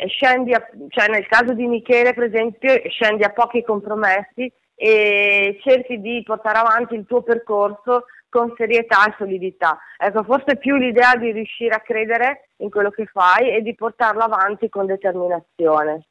[0.06, 6.00] scendi, a, cioè nel caso di Michele per esempio, scendi a pochi compromessi e cerchi
[6.00, 9.78] di portare avanti il tuo percorso con serietà e solidità.
[9.98, 14.22] Ecco, forse più l'idea di riuscire a credere in quello che fai e di portarlo
[14.22, 16.06] avanti con determinazione.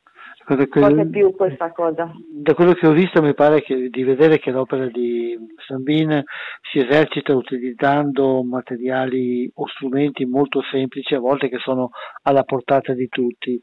[0.45, 2.11] Che, forse più questa cosa.
[2.29, 5.37] Da quello che ho visto mi pare che, di vedere che l'opera di
[5.67, 6.23] Sambin
[6.71, 11.91] si esercita utilizzando materiali o strumenti molto semplici, a volte che sono
[12.23, 13.59] alla portata di tutti.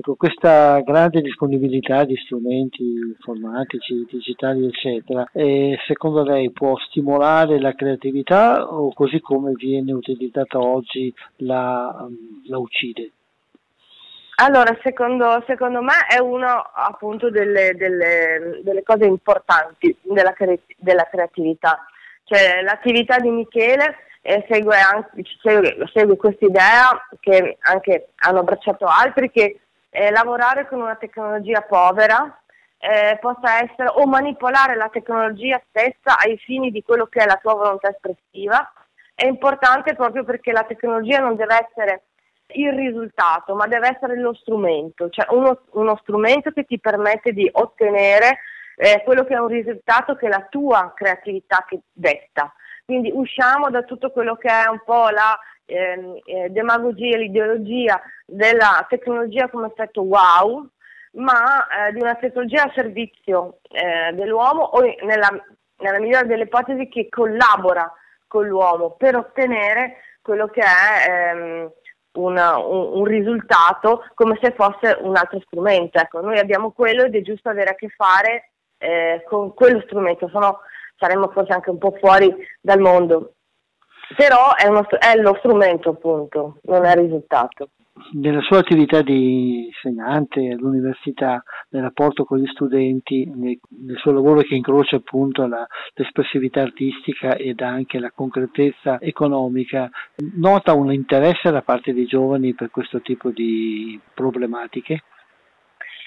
[0.00, 7.74] Ecco, questa grande disponibilità di strumenti informatici, digitali, eccetera, eh, secondo lei può stimolare la
[7.74, 12.08] creatività o così come viene utilizzata oggi la,
[12.44, 13.10] la uccide?
[14.42, 20.34] Allora, secondo, secondo, me è una appunto delle, delle, delle cose importanti della,
[20.78, 21.84] della, creatività.
[22.24, 24.76] Cioè, l'attività di Michele eh, segue,
[25.42, 29.60] segue, segue questa idea che anche hanno abbracciato altri che
[29.90, 32.40] eh, lavorare con una tecnologia povera
[32.78, 37.38] eh, possa essere o manipolare la tecnologia stessa ai fini di quello che è la
[37.42, 38.72] tua volontà espressiva
[39.20, 42.04] è importante proprio perché la tecnologia non deve essere
[42.54, 47.48] il risultato, ma deve essere lo strumento, cioè uno, uno strumento che ti permette di
[47.52, 48.38] ottenere
[48.76, 52.52] eh, quello che è un risultato che è la tua creatività che detta.
[52.84, 58.84] Quindi usciamo da tutto quello che è un po' la eh, eh, demagogia, l'ideologia della
[58.88, 60.68] tecnologia come effetto wow,
[61.12, 65.28] ma eh, di una tecnologia a servizio eh, dell'uomo o nella,
[65.78, 67.92] nella migliore delle ipotesi che collabora
[68.26, 71.72] con l'uomo per ottenere quello che è ehm,
[72.12, 75.98] una, un, un, risultato come se fosse un altro strumento.
[75.98, 80.28] Ecco, noi abbiamo quello ed è giusto avere a che fare eh, con quello strumento,
[80.28, 80.60] sono,
[80.96, 83.34] saremmo forse anche un po' fuori dal mondo
[84.16, 87.70] però è, uno, è lo strumento appunto, non è il risultato.
[88.12, 94.40] Nella sua attività di insegnante all'università, nel rapporto con gli studenti, nel, nel suo lavoro
[94.40, 99.90] che incrocia appunto la, l'espressività artistica ed anche la concretezza economica,
[100.36, 105.02] nota un interesse da parte dei giovani per questo tipo di problematiche?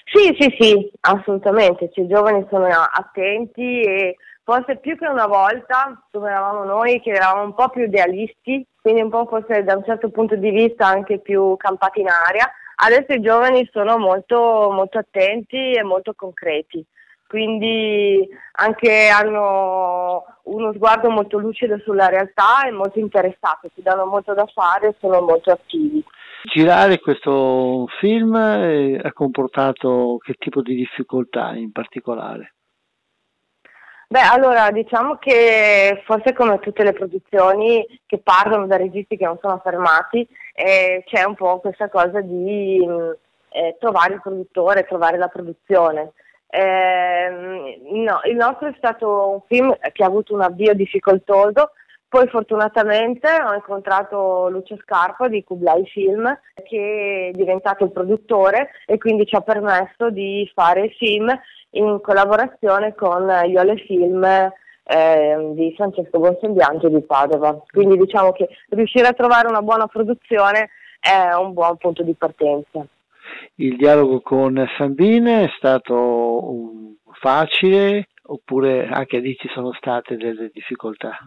[0.05, 5.99] Sì, sì, sì, assolutamente, cioè, i giovani sono attenti e forse più che una volta,
[6.11, 9.83] dove eravamo noi, che eravamo un po' più idealisti, quindi un po' forse da un
[9.83, 14.97] certo punto di vista anche più campati in aria, adesso i giovani sono molto, molto
[14.99, 16.85] attenti e molto concreti,
[17.27, 18.27] quindi
[18.57, 24.45] anche hanno uno sguardo molto lucido sulla realtà e molto interessati, si danno molto da
[24.53, 26.03] fare e sono molto attivi.
[26.45, 32.55] Girare questo film eh, ha comportato che tipo di difficoltà in particolare?
[34.09, 39.39] Beh, allora diciamo che forse come tutte le produzioni che partono da registi che non
[39.41, 43.11] sono fermati, eh, c'è un po' questa cosa di mm,
[43.49, 46.11] eh, trovare il produttore, trovare la produzione.
[46.47, 51.71] Eh, no, il nostro è stato un film che ha avuto un avvio difficoltoso,
[52.13, 58.99] poi fortunatamente ho incontrato Lucio Scarpa di Kublai Film che è diventato il produttore e
[58.99, 61.27] quindi ci ha permesso di fare il film
[61.71, 67.59] in collaborazione con Iole Film eh, di Francesco Bonsembianchi di Padova.
[67.65, 72.85] Quindi diciamo che riuscire a trovare una buona produzione è un buon punto di partenza.
[73.55, 76.61] Il dialogo con Sambine è stato
[77.13, 81.17] facile oppure anche lì ci sono state delle difficoltà?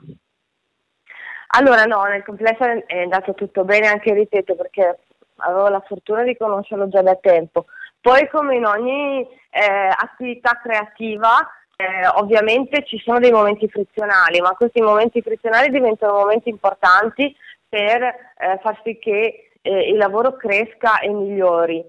[1.49, 4.99] Allora no, nel complesso è andato tutto bene, anche ripeto, perché
[5.37, 7.67] avevo la fortuna di conoscerlo già da tempo.
[8.01, 14.51] Poi come in ogni eh, attività creativa, eh, ovviamente ci sono dei momenti frizionali, ma
[14.53, 17.35] questi momenti frizionali diventano momenti importanti
[17.69, 21.85] per eh, far sì che eh, il lavoro cresca e migliori.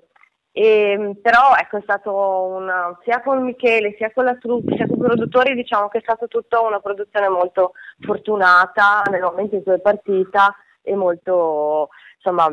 [0.58, 4.88] E, ehm, però ecco, è stato una, sia con Michele sia con la troupe sia
[4.88, 9.64] con i produttori diciamo che è stata tutta una produzione molto fortunata nel momento in
[9.64, 12.47] cui è partita e molto insomma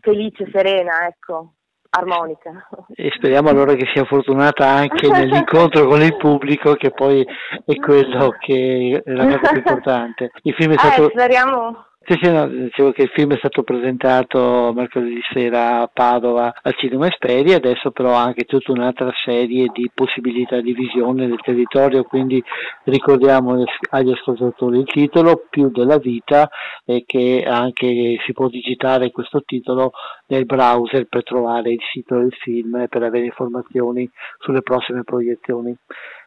[0.00, 1.52] felice, serena ecco
[1.94, 2.68] armonica.
[2.94, 8.34] E speriamo allora che sia fortunata anche nell'incontro con il pubblico, che poi è quello
[8.38, 10.30] che è la cosa più importante.
[10.42, 11.08] Il film è stato...
[11.08, 15.90] Eh, speriamo sì, sì, no, dicevo che il film è stato presentato mercoledì sera a
[15.92, 21.28] Padova al Cinema Esperi, adesso però ha anche tutta un'altra serie di possibilità di visione
[21.28, 22.42] del territorio, quindi
[22.84, 26.48] ricordiamo agli ascoltatori il titolo, Più della vita,
[26.84, 29.92] e che anche si può digitare questo titolo
[30.26, 35.76] nel browser per trovare il sito del film e per avere informazioni sulle prossime proiezioni.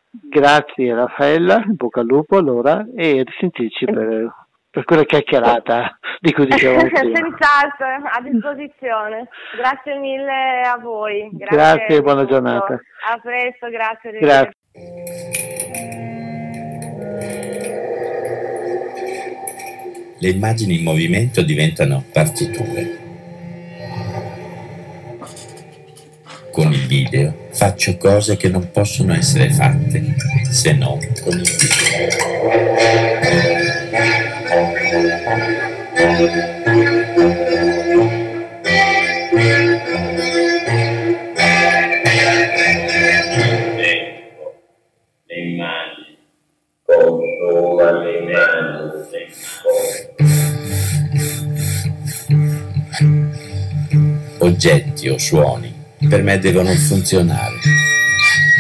[0.10, 4.45] Grazie Raffaella, in bocca al lupo allora e risentirci per
[4.76, 7.00] per quella chiacchierata di cui dicevo prima.
[7.00, 9.30] Senz'altro, a disposizione.
[9.56, 11.30] Grazie mille a voi.
[11.32, 12.74] Grazie, grazie e buona giornata.
[12.74, 14.12] A presto, grazie.
[14.20, 14.52] Grazie.
[20.20, 23.04] Le immagini in movimento diventano partiture.
[26.52, 30.16] Con il video faccio cose che non possono essere fatte
[30.52, 33.55] se non con il video.
[54.40, 55.74] Oggetti o suoni
[56.08, 57.60] per me devono funzionare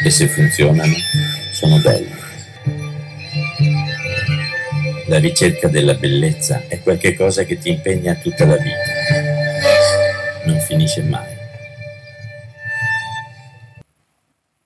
[0.04, 0.94] e se funzionano
[1.54, 2.15] sono belli.
[5.16, 10.44] La ricerca della bellezza è qualcosa che ti impegna tutta la vita.
[10.46, 11.34] Non finisce mai.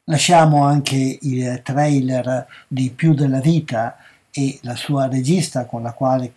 [0.06, 4.00] Lasciamo anche il trailer di Più della vita
[4.32, 6.34] e la sua regista con la quale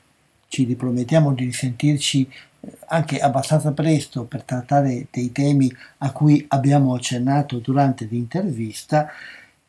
[0.49, 6.95] ci ripromettiamo di risentirci eh, anche abbastanza presto per trattare dei temi a cui abbiamo
[6.95, 9.11] accennato durante l'intervista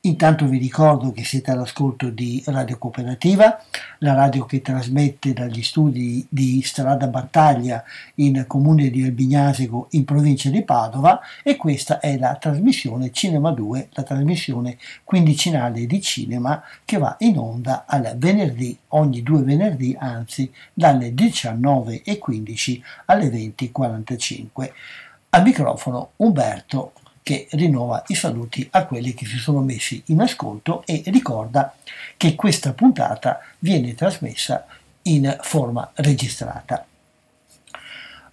[0.05, 3.63] Intanto vi ricordo che siete all'ascolto di Radio Cooperativa,
[3.99, 7.81] la radio che trasmette dagli studi di Strada Battaglia
[8.15, 13.87] in comune di Albignasego in provincia di Padova e questa è la trasmissione Cinema 2,
[13.93, 20.51] la trasmissione quindicinale di cinema che va in onda al venerdì, ogni due venerdì, anzi
[20.73, 24.71] dalle 19.15 alle 20.45.
[25.29, 26.91] Al microfono Umberto
[27.23, 31.73] che rinnova i saluti a quelli che si sono messi in ascolto e ricorda
[32.17, 34.65] che questa puntata viene trasmessa
[35.03, 36.85] in forma registrata.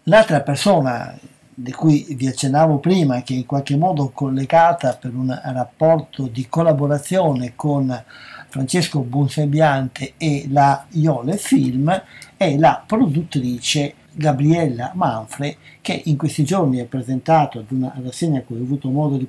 [0.05, 1.17] L'altra persona
[1.63, 7.53] di cui vi accennavo prima, che in qualche modo collegata per un rapporto di collaborazione
[7.55, 8.05] con
[8.49, 12.03] Francesco Bonsembiante e la Iole Film,
[12.37, 18.43] è la produttrice Gabriella Manfre che in questi giorni ha presentato ad una rassegna a
[18.43, 19.29] cui ho avuto modo di,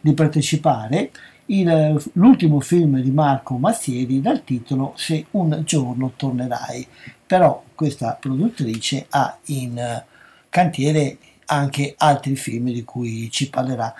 [0.00, 1.10] di partecipare
[1.46, 6.86] il, l'ultimo film di Marco Mazzieri dal titolo Se un giorno tornerai.
[7.26, 10.02] Però questa produttrice ha in
[10.48, 13.94] cantiere anche altri film di cui ci parlerà.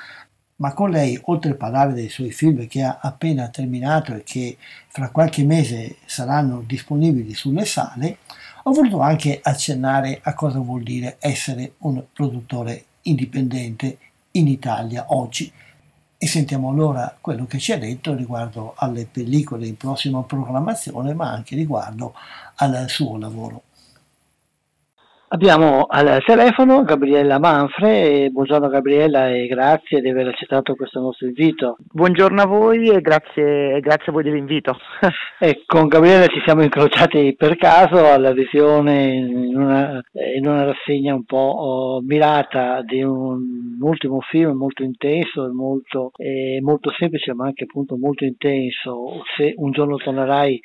[0.56, 4.56] Ma con lei, oltre a parlare dei suoi film che ha appena terminato e che
[4.88, 8.18] fra qualche mese saranno disponibili sulle sale,
[8.68, 13.98] ho voluto anche accennare a cosa vuol dire essere un produttore indipendente
[14.32, 15.50] in Italia oggi
[16.18, 21.30] e sentiamo allora quello che ci ha detto riguardo alle pellicole in prossima programmazione, ma
[21.30, 22.12] anche riguardo
[22.56, 23.62] al suo lavoro.
[25.30, 31.76] Abbiamo al telefono Gabriella Manfre, buongiorno Gabriella e grazie di aver accettato questo nostro invito.
[31.92, 34.78] Buongiorno a voi e grazie, grazie a voi dell'invito.
[35.38, 40.02] e con Gabriella ci siamo incrociati per caso alla visione in una,
[40.34, 46.10] in una rassegna un po' oh, mirata di un ultimo film molto intenso e molto,
[46.16, 50.58] eh, molto semplice ma anche appunto molto intenso, Se un giorno tornerai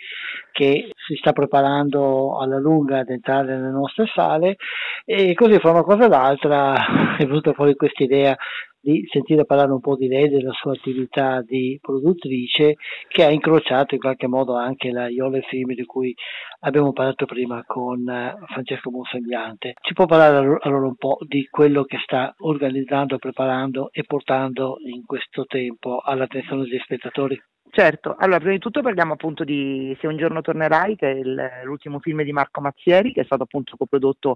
[0.53, 4.55] che si sta preparando alla lunga ad entrare nelle nostre sale
[5.03, 6.75] e così fra una cosa e l'altra
[7.17, 8.37] è venuta fuori questa idea
[8.83, 12.75] di sentire parlare un po' di lei, della sua attività di produttrice
[13.07, 16.13] che ha incrociato in qualche modo anche la Iole Film di cui
[16.59, 19.75] abbiamo parlato prima con eh, Francesco Monsembiante.
[19.79, 25.05] Ci può parlare allora un po' di quello che sta organizzando, preparando e portando in
[25.05, 27.41] questo tempo all'attenzione degli spettatori?
[27.75, 31.99] Certo, allora prima di tutto parliamo appunto di Se un giorno tornerai, che è l'ultimo
[31.99, 34.35] film di Marco Mazzieri, che è stato appunto coprodotto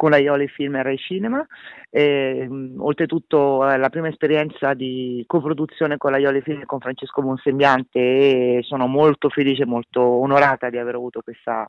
[0.00, 1.46] con la Ioli Film e Rai Cinema.
[1.90, 6.80] E, mh, oltretutto è la prima esperienza di coproduzione con la Ioli Film e con
[6.80, 11.66] Francesco Monsembiante e sono molto felice e molto onorata di aver avuto questa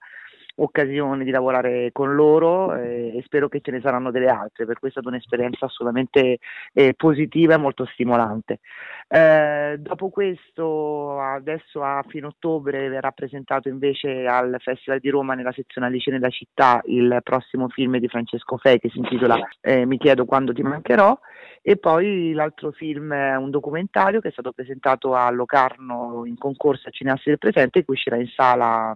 [0.55, 4.79] occasione di lavorare con loro eh, e spero che ce ne saranno delle altre, per
[4.79, 6.39] cui è stata un'esperienza assolutamente
[6.73, 8.59] eh, positiva e molto stimolante.
[9.07, 15.51] Eh, dopo questo, adesso a fine ottobre verrà presentato invece al Festival di Roma nella
[15.51, 19.97] sezione Alice nella città il prossimo film di Francesco Fei che si intitola eh, Mi
[19.97, 21.17] chiedo quando ti mancherò
[21.61, 26.87] e poi l'altro film è un documentario che è stato presentato a Locarno in concorso
[26.87, 28.95] a Cineasti del Presente che uscirà in sala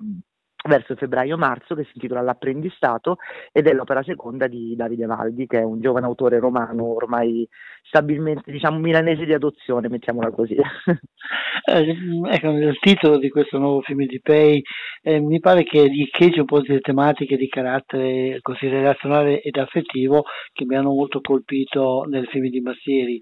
[0.66, 3.18] verso febbraio-marzo che si intitola L'apprendistato
[3.52, 7.48] ed è l'opera seconda di Davide Valdi che è un giovane autore romano ormai
[7.84, 10.56] stabilmente diciamo milanese di adozione mettiamola così.
[11.68, 11.98] Eh,
[12.30, 14.62] ecco il titolo di questo nuovo film di Pei
[15.02, 20.26] eh, mi pare che riecheggi un po' delle tematiche di carattere così relazionale ed affettivo
[20.54, 23.20] che mi hanno molto colpito nel film di Massieri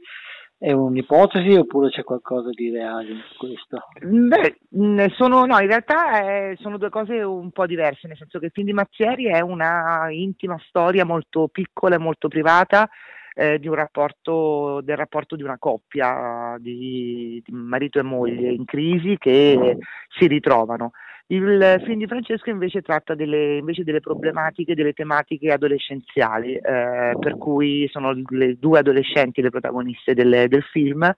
[0.64, 3.80] è un'ipotesi oppure c'è qualcosa di reale in questo?
[4.00, 8.46] Beh, sono, no, in realtà è, sono due cose un po' diverse, nel senso che
[8.46, 12.90] il film di Mazzieri è una intima storia molto piccola e molto privata
[13.34, 19.78] eh, rapporto, del rapporto di una coppia di, di marito e moglie in crisi che
[20.18, 20.92] si ritrovano.
[21.28, 27.38] Il film di Francesco invece tratta delle, invece delle problematiche, delle tematiche adolescenziali, eh, per
[27.38, 31.10] cui sono le due adolescenti le protagoniste del, del film.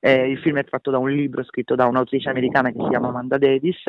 [0.00, 3.08] Eh, il film è tratto da un libro scritto da un'autrice americana che si chiama
[3.08, 3.82] Amanda Davis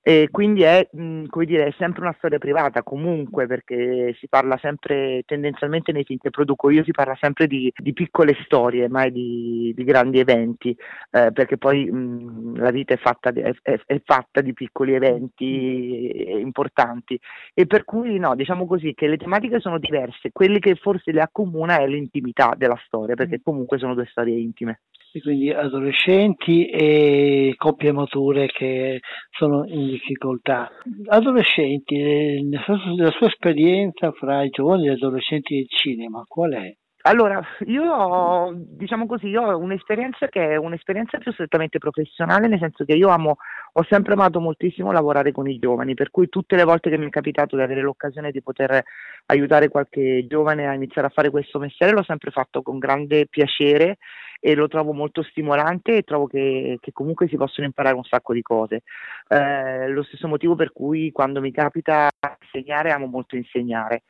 [0.00, 4.56] e quindi è, mh, come dire, è sempre una storia privata comunque perché si parla
[4.62, 9.12] sempre, tendenzialmente nei film che produco io, si parla sempre di, di piccole storie, mai
[9.12, 10.74] di, di grandi eventi,
[11.10, 15.01] eh, perché poi mh, la vita è fatta, di, è, è fatta di piccoli eventi
[15.02, 17.18] eventi importanti
[17.54, 21.20] e per cui no, diciamo così che le tematiche sono diverse, quelli che forse le
[21.20, 23.42] accomuna è l'intimità della storia, perché mm.
[23.42, 24.80] comunque sono due storie intime.
[25.14, 29.00] E quindi adolescenti e coppie mature che
[29.30, 30.70] sono in difficoltà.
[31.08, 31.96] Adolescenti,
[32.42, 36.74] nella sua esperienza fra i giovani e gli adolescenti del cinema, qual è?
[37.04, 42.84] Allora, io ho, diciamo così, ho un'esperienza che è un'esperienza più strettamente professionale, nel senso
[42.84, 43.38] che io amo,
[43.72, 47.06] ho sempre amato moltissimo lavorare con i giovani, per cui tutte le volte che mi
[47.06, 48.84] è capitato di avere l'occasione di poter
[49.26, 53.98] aiutare qualche giovane a iniziare a fare questo mestiere, l'ho sempre fatto con grande piacere
[54.44, 58.32] e lo trovo molto stimolante e trovo che, che comunque si possono imparare un sacco
[58.32, 58.82] di cose.
[59.28, 64.02] Eh, lo stesso motivo per cui quando mi capita insegnare amo molto insegnare.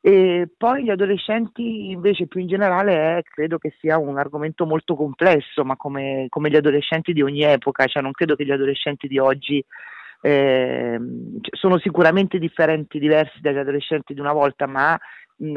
[0.00, 4.96] E poi gli adolescenti invece più in generale eh, credo che sia un argomento molto
[4.96, 9.06] complesso, ma come, come, gli adolescenti di ogni epoca, cioè non credo che gli adolescenti
[9.06, 9.64] di oggi
[10.20, 10.98] eh,
[11.52, 14.98] sono sicuramente differenti, diversi dagli adolescenti di una volta, ma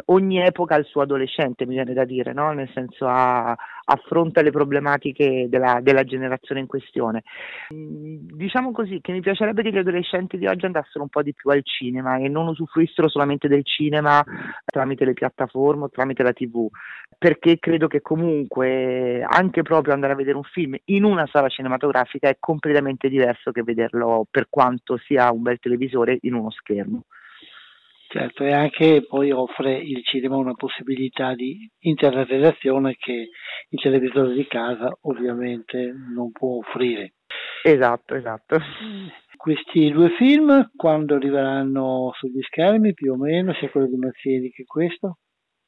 [0.06, 2.52] ogni epoca ha il suo adolescente, mi viene da dire, no?
[2.52, 3.56] nel senso ha,
[3.86, 7.24] affronta le problematiche della, della generazione in questione.
[7.70, 11.50] Diciamo così che mi piacerebbe che gli adolescenti di oggi andassero un po' di più
[11.50, 14.24] al cinema e non usufruissero solamente del cinema
[14.66, 16.68] tramite le piattaforme o tramite la tv,
[17.18, 22.28] perché credo che comunque anche proprio andare a vedere un film in una sala cinematografica
[22.30, 27.04] è completamente diverso che vederlo per quanto sia un bel televisore in uno schermo.
[28.12, 33.30] Certo, e anche poi offre il cinema una possibilità di interrelazione che
[33.70, 37.14] il televisore di casa ovviamente non può offrire.
[37.62, 38.58] Esatto, esatto.
[39.38, 44.64] Questi due film quando arriveranno sugli schermi più o meno, sia quello di Mazzieri che
[44.64, 45.20] questo?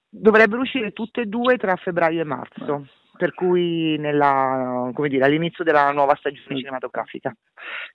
[0.09, 2.87] Dovrebbero uscire tutte e due tra febbraio e marzo
[3.17, 7.33] per cui nella, dire, all'inizio della nuova stagione cinematografica.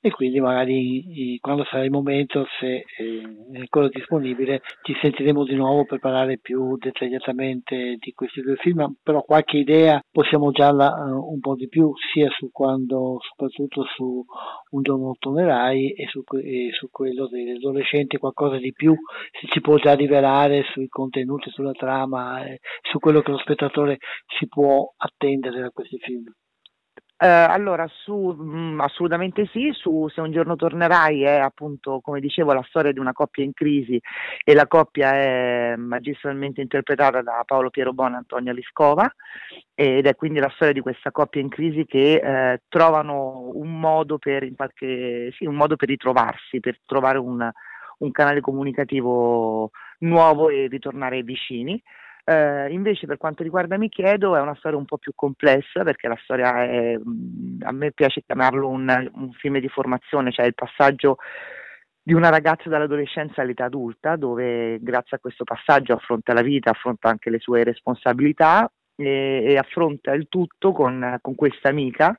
[0.00, 5.54] E quindi magari quando sarà il momento, se eh, è ancora disponibile, ci sentiremo di
[5.54, 11.32] nuovo per parlare più dettagliatamente di questi due film, però qualche idea possiamo già uh,
[11.32, 14.24] un po' di più, sia su quando, soprattutto su
[14.70, 18.94] Un giorno tornerai e su, e su quello degli adolescenti, qualcosa di più
[19.40, 23.98] si ci può già rivelare sui contenuti, sulla trama, eh, su quello che lo spettatore
[24.38, 26.32] si può attendere da questi film?
[27.18, 32.20] Eh, allora, su, mh, mm, assolutamente sì, su Se un giorno tornerai è appunto, come
[32.20, 33.98] dicevo, la storia di una coppia in crisi
[34.44, 39.10] e la coppia è magistralmente interpretata da Paolo Piero Bona e Antonia Liscova
[39.74, 44.18] ed è quindi la storia di questa coppia in crisi che eh, trovano un modo
[44.18, 47.50] per, qualche, sì, un modo per ritrovarsi, per trovare un,
[47.98, 51.82] un canale comunicativo nuovo e ritornare vicini.
[52.28, 56.08] Eh, invece per quanto riguarda Mi chiedo è una storia un po' più complessa perché
[56.08, 56.98] la storia è,
[57.60, 61.18] a me piace chiamarlo un, un film di formazione, cioè il passaggio
[62.02, 67.08] di una ragazza dall'adolescenza all'età adulta dove grazie a questo passaggio affronta la vita, affronta
[67.08, 72.18] anche le sue responsabilità e, e affronta il tutto con, con questa amica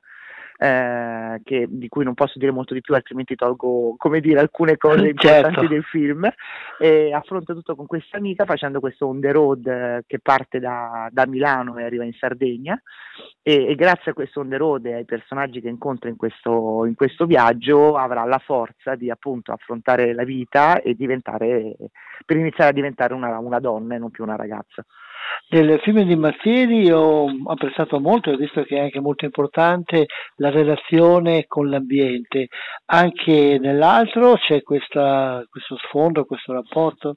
[0.60, 4.76] eh, che, di cui non posso dire molto di più, altrimenti tolgo, come dire, alcune
[4.76, 5.68] cose importanti certo.
[5.68, 6.28] del film.
[6.78, 11.26] E affronta tutto con questa amica facendo questo on the road che parte da, da,
[11.26, 12.80] Milano e arriva in Sardegna.
[13.42, 16.84] E, e, grazie a questo on the road e ai personaggi che incontra in questo,
[16.86, 21.76] in questo viaggio avrà la forza di appunto affrontare la vita e diventare,
[22.26, 24.84] per iniziare a diventare una, una donna e non più una ragazza.
[25.50, 30.06] Nel film di Mazzieri ho apprezzato molto, ho visto che è anche molto importante
[30.36, 32.48] la relazione con l'ambiente.
[32.86, 37.16] Anche nell'altro c'è questa, questo sfondo, questo rapporto?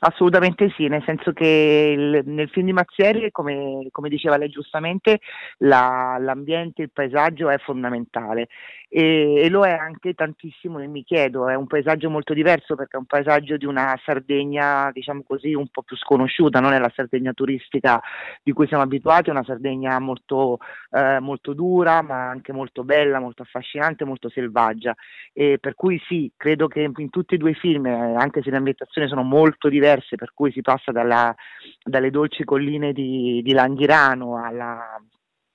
[0.00, 5.20] Assolutamente sì, nel senso che il, nel film di Mazzieri, come, come diceva lei giustamente,
[5.58, 8.48] la, l'ambiente, il paesaggio è fondamentale.
[8.90, 12.96] E, e, lo è anche tantissimo nel Mi chiedo, è un paesaggio molto diverso perché
[12.96, 16.90] è un paesaggio di una Sardegna, diciamo così, un po' più sconosciuta, non è la
[16.94, 18.00] Sardegna turistica
[18.42, 20.58] di cui siamo abituati, è una Sardegna molto,
[20.90, 24.94] eh, molto dura ma anche molto bella, molto affascinante, molto selvaggia.
[25.34, 28.50] E per cui sì, credo che in tutti e due i film, eh, anche se
[28.50, 31.34] le ambientazioni sono molto diverse, diverse, per cui si passa dalla,
[31.82, 35.00] dalle dolci colline di, di Langhirano alla,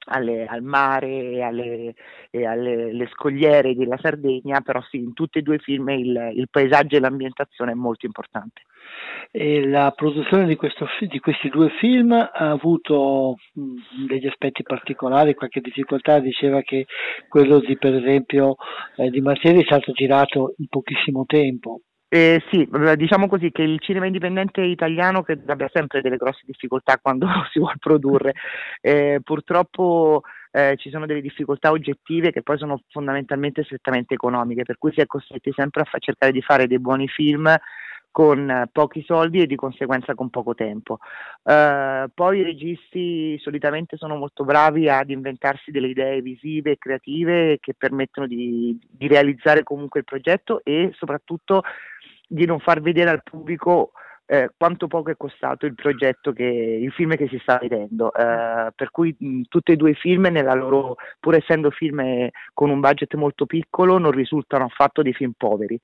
[0.05, 1.93] alle, al mare e alle,
[2.31, 6.47] e alle scogliere della Sardegna, però sì, in tutti e due i film il, il
[6.49, 8.63] paesaggio e l'ambientazione è molto importante.
[9.31, 13.37] E la produzione di, questo, di, questi due film ha avuto
[14.07, 16.85] degli aspetti particolari, qualche difficoltà, diceva che
[17.29, 18.55] quello di per esempio
[18.97, 21.81] eh, di Martelli è stato girato in pochissimo tempo,
[22.15, 26.99] eh, sì, diciamo così che il cinema indipendente italiano credo abbia sempre delle grosse difficoltà
[27.01, 28.33] quando si vuole produrre.
[28.81, 34.77] Eh, purtroppo eh, ci sono delle difficoltà oggettive che poi sono fondamentalmente strettamente economiche, per
[34.77, 37.51] cui si è costretti sempre a fa- cercare di fare dei buoni film
[38.13, 40.99] con pochi soldi e di conseguenza con poco tempo.
[41.41, 47.57] Uh, poi i registi solitamente sono molto bravi ad inventarsi delle idee visive e creative
[47.59, 51.63] che permettono di, di realizzare comunque il progetto e soprattutto
[52.27, 53.93] di non far vedere al pubblico
[54.25, 58.13] eh, quanto poco è costato il progetto, che, il film che si sta vedendo.
[58.13, 62.69] Eh, per cui mh, tutti e due i film, loro, pur essendo film eh, con
[62.69, 65.79] un budget molto piccolo, non risultano affatto dei film poveri.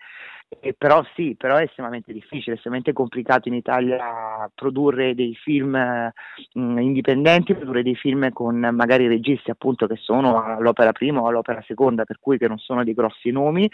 [0.51, 6.77] Eh, però sì, però è estremamente difficile, estremamente complicato in Italia produrre dei film mh,
[6.79, 12.03] indipendenti, produrre dei film con magari registi appunto che sono all'opera prima o all'opera seconda,
[12.03, 13.69] per cui che non sono dei grossi nomi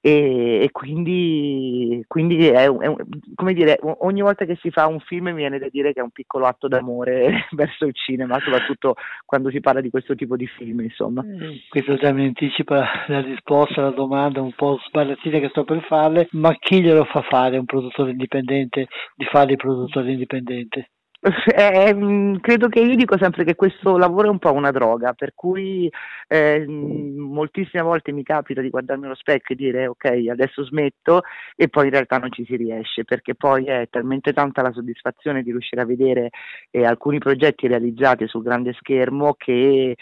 [0.00, 2.94] e, e quindi, quindi è, è,
[3.34, 6.02] come dire, ogni volta che si fa un film mi viene da dire che è
[6.02, 8.94] un piccolo atto d'amore verso il cinema, soprattutto
[9.24, 11.22] quando si parla di questo tipo di film, insomma.
[11.22, 15.82] Eh, questo già mi anticipa la risposta alla domanda un po' sbarazzina che sto per
[15.84, 18.86] farle, ma chi glielo fa fare un produttore indipendente
[19.16, 20.90] di fare il produttore indipendente?
[21.58, 25.12] Eh, mm, credo che io dico sempre che questo lavoro è un po' una droga,
[25.14, 25.90] per cui
[26.28, 31.22] eh, moltissime volte mi capita di guardarmi allo specchio e dire ok, adesso smetto
[31.56, 35.42] e poi in realtà non ci si riesce, perché poi è talmente tanta la soddisfazione
[35.42, 36.30] di riuscire a vedere
[36.70, 39.96] eh, alcuni progetti realizzati sul grande schermo che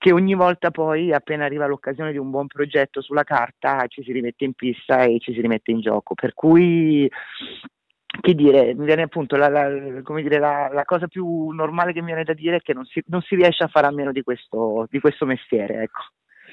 [0.00, 4.12] che ogni volta poi, appena arriva l'occasione di un buon progetto sulla carta, ci si
[4.12, 6.14] rimette in pista e ci si rimette in gioco.
[6.14, 7.06] Per cui
[8.20, 12.06] che dire, mi viene appunto la, la, dire, la, la, cosa più normale che mi
[12.06, 14.22] viene da dire è che non si, non si riesce a fare a meno di
[14.22, 16.02] questo, di questo mestiere, ecco.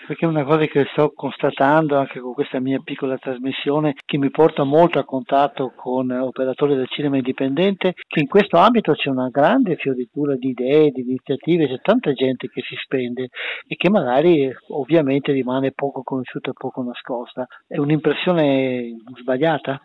[0.06, 4.30] Perché è una cosa che sto constatando anche con questa mia piccola trasmissione che mi
[4.30, 9.28] porta molto a contatto con operatori del cinema indipendente, che in questo ambito c'è una
[9.30, 13.30] grande fioritura di idee, di iniziative, c'è tanta gente che si spende
[13.68, 17.46] e che magari ovviamente rimane poco conosciuta e poco nascosta.
[17.68, 19.82] È un'impressione sbagliata?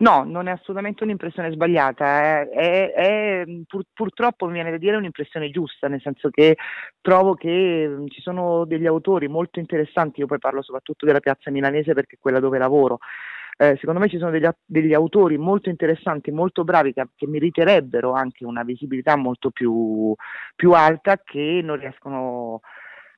[0.00, 4.94] No, non è assolutamente un'impressione sbagliata, è, è, è pur, purtroppo mi viene da dire
[4.94, 6.56] un'impressione giusta, nel senso che
[7.00, 11.50] trovo che mm, ci sono degli autori molto interessanti, io poi parlo soprattutto della piazza
[11.50, 12.98] milanese perché è quella dove lavoro.
[13.56, 18.12] Eh, secondo me ci sono degli, degli, autori molto interessanti, molto bravi, che, che meriterebbero
[18.12, 20.14] anche una visibilità molto più,
[20.54, 22.68] più alta che non riescono a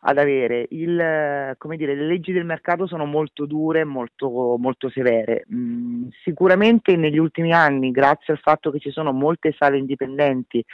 [0.01, 0.67] ad avere.
[0.71, 5.45] Il, come dire, le leggi del mercato sono molto dure, molto, molto severe.
[5.53, 10.65] Mm, sicuramente negli ultimi anni, grazie al fatto che ci sono molte sale indipendenti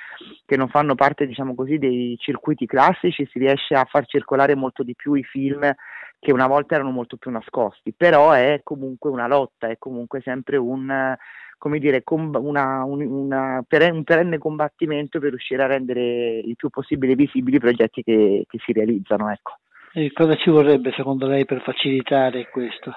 [0.44, 4.82] che non fanno parte, diciamo così, dei circuiti classici, si riesce a far circolare molto
[4.82, 5.74] di più i film
[6.18, 10.56] che una volta erano molto più nascosti, però è comunque una lotta, è comunque sempre
[10.56, 11.14] un
[11.58, 12.38] come dire, una,
[12.84, 18.44] una, un perenne combattimento per riuscire a rendere il più possibile visibili i progetti che,
[18.48, 19.30] che si realizzano.
[19.30, 19.58] Ecco.
[19.92, 22.94] E cosa ci vorrebbe secondo lei per facilitare questo?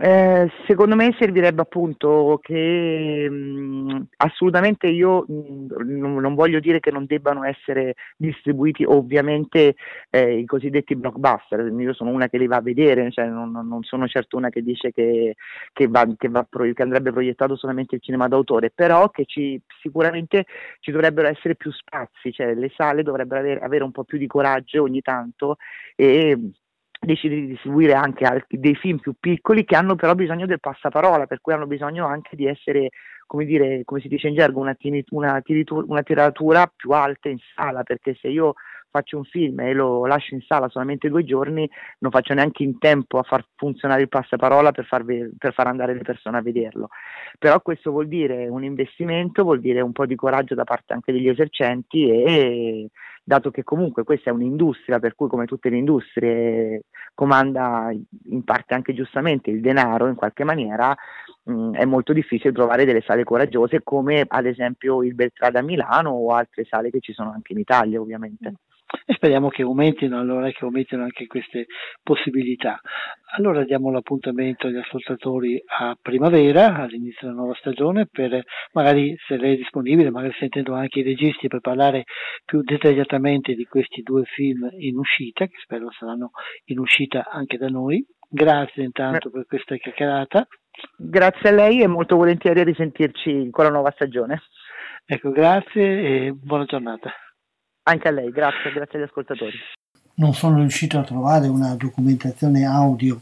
[0.00, 7.06] Eh, secondo me servirebbe appunto che mh, assolutamente io mh, non voglio dire che non
[7.06, 9.74] debbano essere distribuiti ovviamente
[10.10, 13.82] eh, i cosiddetti blockbuster, io sono una che li va a vedere, cioè non, non
[13.82, 15.34] sono certo una che dice che,
[15.72, 20.46] che, va, che, va che, andrebbe proiettato solamente il cinema d'autore, però che ci, sicuramente
[20.78, 24.28] ci dovrebbero essere più spazi, cioè le sale dovrebbero avere, avere un po' più di
[24.28, 25.56] coraggio ogni tanto
[25.96, 26.38] e
[27.04, 31.40] decide di distribuire anche dei film più piccoli che hanno però bisogno del passaparola, per
[31.40, 32.90] cui hanno bisogno anche di essere,
[33.26, 34.76] come, dire, come si dice in gergo, una,
[35.10, 35.42] una,
[35.86, 38.54] una tiratura più alta in sala, perché se io
[38.94, 42.78] faccio un film e lo lascio in sala solamente due giorni, non faccio neanche in
[42.78, 46.90] tempo a far funzionare il passaparola per, farvi, per far andare le persone a vederlo.
[47.36, 51.10] Però questo vuol dire un investimento, vuol dire un po' di coraggio da parte anche
[51.10, 52.88] degli esercenti e
[53.24, 56.82] dato che comunque questa è un'industria, per cui come tutte le industrie
[57.14, 57.90] comanda
[58.26, 60.94] in parte anche giustamente il denaro in qualche maniera,
[61.44, 66.10] mh, è molto difficile trovare delle sale coraggiose come ad esempio il Beltrada a Milano
[66.10, 68.54] o altre sale che ci sono anche in Italia ovviamente
[69.06, 71.66] e speriamo che aumentino allora che aumentino anche queste
[72.02, 72.80] possibilità.
[73.36, 79.54] Allora diamo l'appuntamento agli ascoltatori a primavera, all'inizio della nuova stagione, per magari se lei
[79.54, 82.04] è disponibile, magari sentendo anche i registi per parlare
[82.44, 86.30] più dettagliatamente di questi due film in uscita, che spero saranno
[86.66, 88.04] in uscita anche da noi.
[88.28, 90.46] Grazie intanto per questa chiacchierata.
[90.96, 94.42] Grazie a lei e molto volentieri a risentirci con la nuova stagione.
[95.04, 97.10] Ecco, grazie e buona giornata.
[97.84, 99.56] Anche a lei, grazie, grazie agli ascoltatori.
[100.16, 103.20] Non sono riuscito a trovare una documentazione audio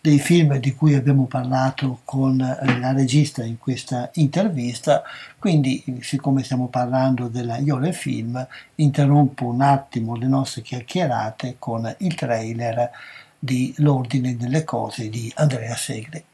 [0.00, 5.02] dei film di cui abbiamo parlato con eh, la regista in questa intervista,
[5.38, 8.46] quindi siccome stiamo parlando della Iole Film,
[8.76, 12.90] interrompo un attimo le nostre chiacchierate con il trailer
[13.38, 16.24] di L'ordine delle cose di Andrea Segre.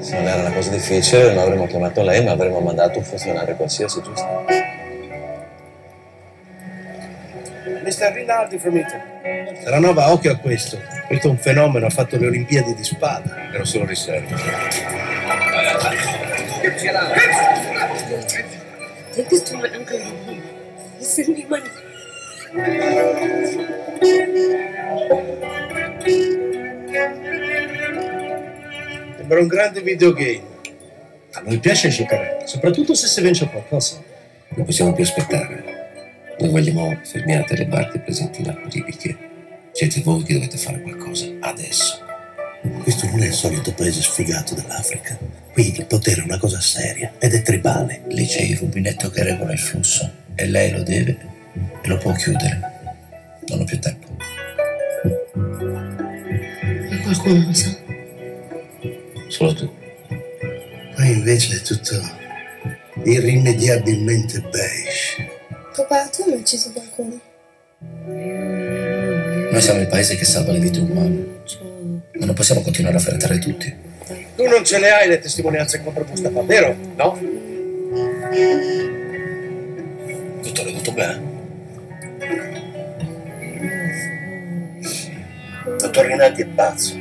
[0.00, 3.56] Se non era una cosa difficile non avremmo chiamato lei, ma avremmo mandato un funzionario
[3.56, 4.77] qualsiasi, giusto?
[7.88, 8.12] Mr.
[8.12, 9.62] Rinaldi from Italy.
[9.64, 10.78] Terranova, occhio a questo.
[11.06, 13.50] Questo è un fenomeno, ha fatto le Olimpiadi di spada.
[13.50, 14.36] Ero solo riserva.
[19.14, 19.98] Take this to my uncle
[20.98, 21.70] He sent me money.
[29.16, 30.42] Sembra un grande videogame.
[31.32, 34.02] A noi piace giocare, soprattutto se si vince qualcosa.
[34.50, 35.77] Non possiamo più aspettare.
[36.40, 39.16] Noi vogliamo fermiate le barche presenti in acque libiche.
[39.72, 41.98] Siete voi che dovete fare qualcosa adesso.
[42.82, 45.18] Questo non è il solito paese sfigato dell'Africa.
[45.52, 48.02] Qui il potere è una cosa seria ed è tribale.
[48.08, 51.18] Lì c'è il rubinetto che regola il flusso e lei lo deve
[51.82, 52.60] e lo può chiudere.
[53.48, 54.06] Non ho più tempo.
[56.90, 57.76] E qualcuno lo sa?
[59.26, 59.74] Solo tu.
[60.94, 62.00] Qui invece è tutto
[63.02, 65.37] irrimediabilmente beige.
[65.78, 67.20] Papà, tu hai mai ucciso qualcuno?
[69.52, 71.42] Noi siamo il paese che salva le vite umane.
[72.14, 73.72] Ma non possiamo continuare a frettare tutti.
[74.34, 76.74] Tu non ce le hai le testimonianze contro Mustafa, vero?
[76.96, 77.16] No?
[80.42, 81.22] Dottore, tutto bene?
[85.78, 86.96] Dottor Rinaldi è pazzo.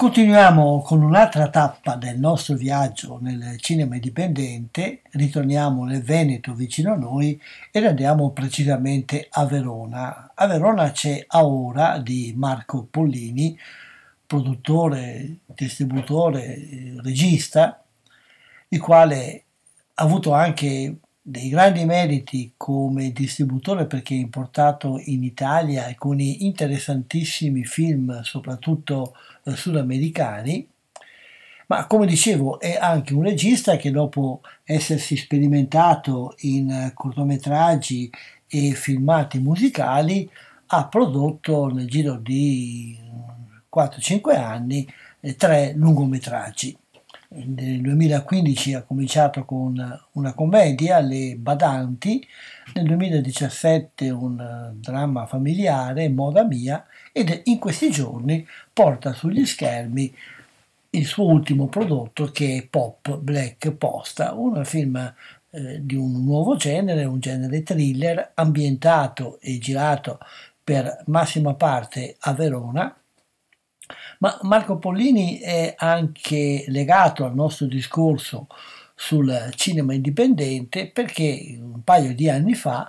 [0.00, 6.96] Continuiamo con un'altra tappa del nostro viaggio nel cinema indipendente, ritorniamo nel Veneto vicino a
[6.96, 7.36] noi
[7.72, 10.30] ed andiamo precisamente a Verona.
[10.36, 13.58] A Verona c'è Aora di Marco Pollini,
[14.24, 17.84] produttore, distributore, regista,
[18.68, 19.44] il quale
[19.94, 20.96] ha avuto anche
[21.30, 29.37] dei grandi meriti come distributore perché ha importato in Italia alcuni interessantissimi film, soprattutto eh,
[29.54, 30.68] sudamericani,
[31.66, 38.10] ma come dicevo è anche un regista che dopo essersi sperimentato in cortometraggi
[38.46, 40.28] e filmati musicali
[40.68, 42.98] ha prodotto nel giro di
[43.74, 44.86] 4-5 anni
[45.20, 46.76] eh, tre lungometraggi.
[47.30, 49.74] Nel 2015 ha cominciato con
[50.12, 52.26] una commedia, Le Badanti,
[52.74, 56.84] nel 2017 un eh, dramma familiare, Moda Mia,
[57.18, 60.14] ed in questi giorni porta sugli schermi
[60.90, 64.96] il suo ultimo prodotto che è Pop Black Posta, un film
[65.50, 70.20] eh, di un nuovo genere, un genere thriller ambientato e girato
[70.62, 72.96] per massima parte a Verona,
[74.18, 78.46] ma Marco Pollini è anche legato al nostro discorso
[78.94, 82.88] sul cinema indipendente perché un paio di anni fa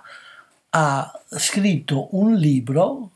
[0.70, 3.10] ha scritto un libro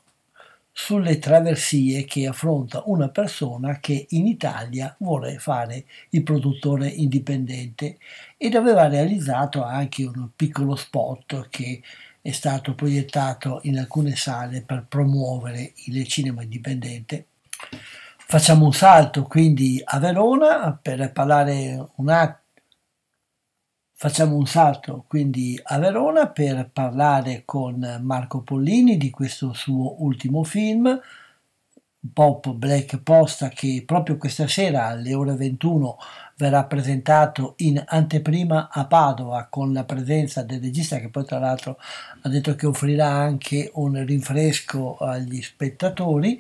[0.77, 7.99] sulle traversie che affronta una persona che in Italia vuole fare il produttore indipendente
[8.37, 11.81] ed aveva realizzato anche un piccolo spot che
[12.21, 17.27] è stato proiettato in alcune sale per promuovere il cinema indipendente.
[18.27, 22.43] Facciamo un salto quindi a Verona per parlare un attimo.
[24.05, 30.45] Facciamo un salto quindi a Verona per parlare con Marco Pollini di questo suo ultimo
[30.45, 31.01] film,
[32.13, 35.97] Pop Black Posta, che proprio questa sera alle ore 21
[36.37, 41.79] verrà presentato in anteprima a Padova con la presenza del regista che poi tra l'altro
[42.21, 46.39] ha detto che offrirà anche un rinfresco agli spettatori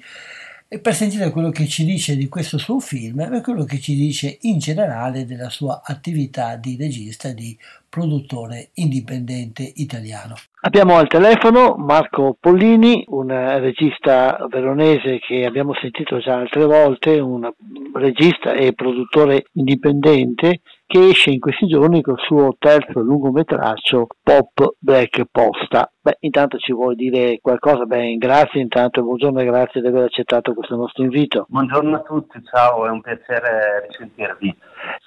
[0.75, 3.95] e per sentire quello che ci dice di questo suo film e quello che ci
[3.95, 7.57] dice in generale della sua attività di regista e di
[7.89, 10.35] produttore indipendente italiano.
[10.63, 13.29] Abbiamo al telefono Marco Pollini, un
[13.61, 17.49] regista veronese che abbiamo sentito già altre volte, un
[17.93, 20.63] regista e produttore indipendente
[20.95, 25.91] che esce in questi giorni col suo terzo lungometraggio Pop Black Posta.
[26.01, 27.85] Beh, intanto ci vuoi dire qualcosa?
[27.85, 31.47] Beh, grazie intanto, buongiorno e grazie di aver accettato questo nostro invito.
[31.49, 34.57] Buongiorno a tutti, ciao, è un piacere risentirvi.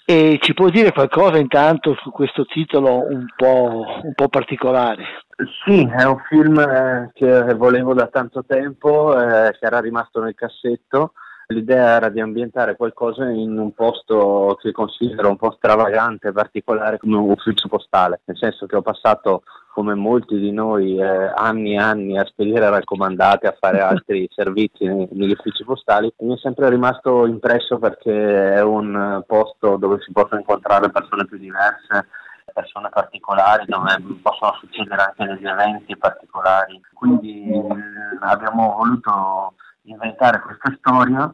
[0.03, 5.05] E ci puoi dire qualcosa intanto su questo titolo un po', un po particolare?
[5.63, 10.35] Sì, è un film eh, che volevo da tanto tempo, eh, che era rimasto nel
[10.35, 11.13] cassetto
[11.49, 17.15] L'idea era di ambientare qualcosa in un posto che considero un po' stravagante, particolare come
[17.15, 21.77] un ufficio postale, nel senso che ho passato come molti di noi eh, anni e
[21.77, 27.25] anni a spedire raccomandate, a fare altri servizi negli uffici postali mi è sempre rimasto
[27.25, 32.07] impresso perché è un posto dove si possono incontrare persone più diverse,
[32.51, 36.81] persone particolari dove possono succedere anche degli eventi particolari.
[36.93, 37.67] Quindi eh,
[38.19, 39.53] abbiamo voluto
[39.91, 41.33] inventare questa storia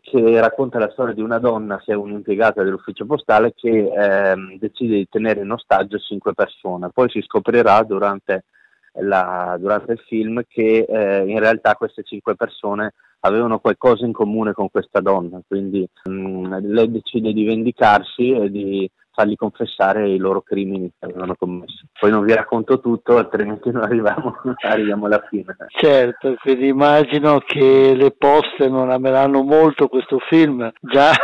[0.00, 4.96] che racconta la storia di una donna che è un'impiegata dell'ufficio postale che ehm, decide
[4.96, 6.90] di tenere in ostaggio cinque persone.
[6.90, 8.44] Poi si scoprirà durante,
[9.00, 14.52] la, durante il film che eh, in realtà queste cinque persone avevano qualcosa in comune
[14.52, 20.16] con questa donna, quindi mh, mm, lei decide di vendicarsi e di fargli confessare i
[20.16, 21.84] loro crimini che avevano commesso.
[21.98, 25.54] Poi non vi racconto tutto, altrimenti non arriviamo, arriviamo alla fine.
[25.68, 31.12] Certo, quindi immagino che le poste non ameranno molto questo film, già,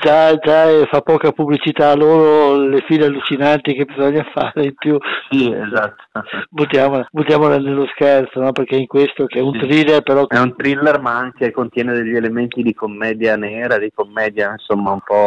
[0.00, 4.96] già, già fa poca pubblicità a loro le file allucinanti che bisogna fare in più.
[5.30, 6.04] Sì, esatto.
[6.48, 8.52] Buttiamola, buttiamola nello scherzo, no?
[8.52, 9.66] perché in questo che è un sì.
[9.66, 10.26] thriller però...
[10.28, 15.00] È un thriller ma anche contiene degli elementi di commedia nera, di commedia insomma un
[15.04, 15.23] po'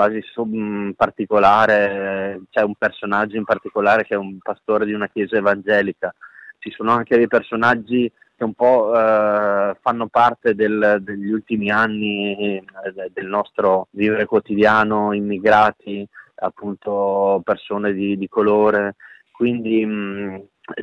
[0.00, 5.36] quasi mm, particolare, c'è un personaggio in particolare che è un pastore di una chiesa
[5.36, 6.14] evangelica,
[6.58, 12.56] ci sono anche dei personaggi che un po' eh, fanno parte del, degli ultimi anni
[12.56, 18.96] eh, del nostro vivere quotidiano, immigrati, appunto persone di, di colore,
[19.30, 20.36] quindi mh, mm,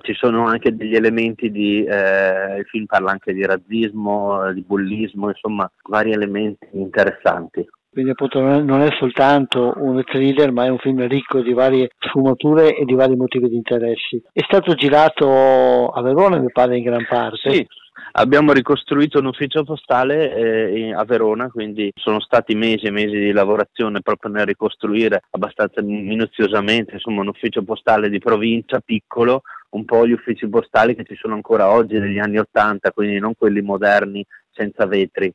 [0.03, 5.29] ci sono anche degli elementi di, eh, il film parla anche di razzismo, di bullismo,
[5.29, 7.67] insomma vari elementi interessanti.
[7.97, 12.77] Quindi appunto non è soltanto un thriller ma è un film ricco di varie sfumature
[12.77, 14.21] e di vari motivi di interessi.
[14.31, 17.51] È stato girato a Verona mi pare in gran parte.
[17.51, 17.67] Sì,
[18.11, 23.31] abbiamo ricostruito un ufficio postale eh, a Verona, quindi sono stati mesi e mesi di
[23.31, 29.41] lavorazione proprio nel ricostruire abbastanza minuziosamente insomma, un ufficio postale di provincia piccolo,
[29.71, 33.33] un po' gli uffici postali che ci sono ancora oggi negli anni Ottanta, quindi non
[33.35, 35.33] quelli moderni senza vetri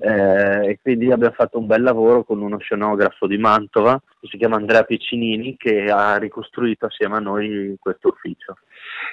[0.00, 4.36] eh, e quindi abbiamo fatto un bel lavoro con uno scenografo di Mantova che si
[4.36, 8.56] chiama Andrea Piccinini che ha ricostruito assieme a noi questo ufficio.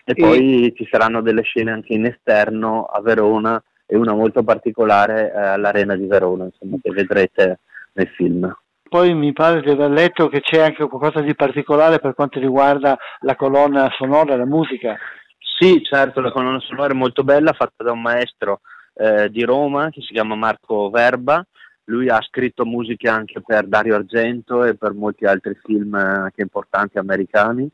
[0.03, 4.43] E, e poi ci saranno delle scene anche in esterno a Verona e una molto
[4.43, 7.59] particolare eh, all'Arena di Verona, insomma, che vedrete
[7.93, 8.55] nel film.
[8.87, 12.97] Poi mi pare di aver letto che c'è anche qualcosa di particolare per quanto riguarda
[13.21, 14.97] la colonna sonora, la musica.
[15.37, 18.61] Sì, certo, la colonna sonora è molto bella, fatta da un maestro
[19.01, 21.43] eh, di Roma che si chiama Marco Verba.
[21.85, 26.99] Lui ha scritto musiche anche per Dario Argento e per molti altri film anche importanti
[26.99, 27.67] americani.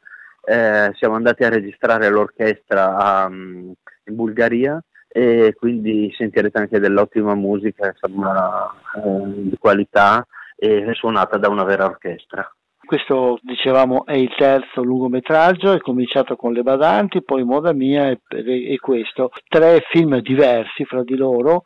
[0.44, 3.72] Eh, siamo andati a registrare l'orchestra a, mm,
[4.06, 10.26] in Bulgaria e quindi sentirete anche dell'ottima musica insomma, eh, di qualità
[10.56, 12.50] e suonata da una vera orchestra.
[12.88, 18.22] Questo dicevamo è il terzo lungometraggio, è cominciato con Le Badanti, poi Moda Mia e,
[18.30, 19.30] e questo.
[19.46, 21.64] Tre film diversi fra di loro,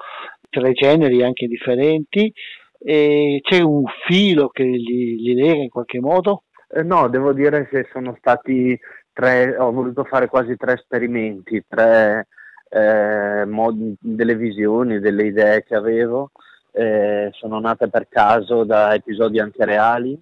[0.50, 2.34] tre generi anche differenti.
[2.80, 6.46] E c'è un filo che li, li lega in qualche modo?
[6.68, 8.76] Eh, no, devo dire che sono stati
[9.14, 12.30] tre, ho voluto fare quasi tre esperimenti, tre
[12.68, 16.32] eh, mod- delle visioni, delle idee che avevo.
[16.72, 20.20] Eh, sono nate per caso da episodi anche reali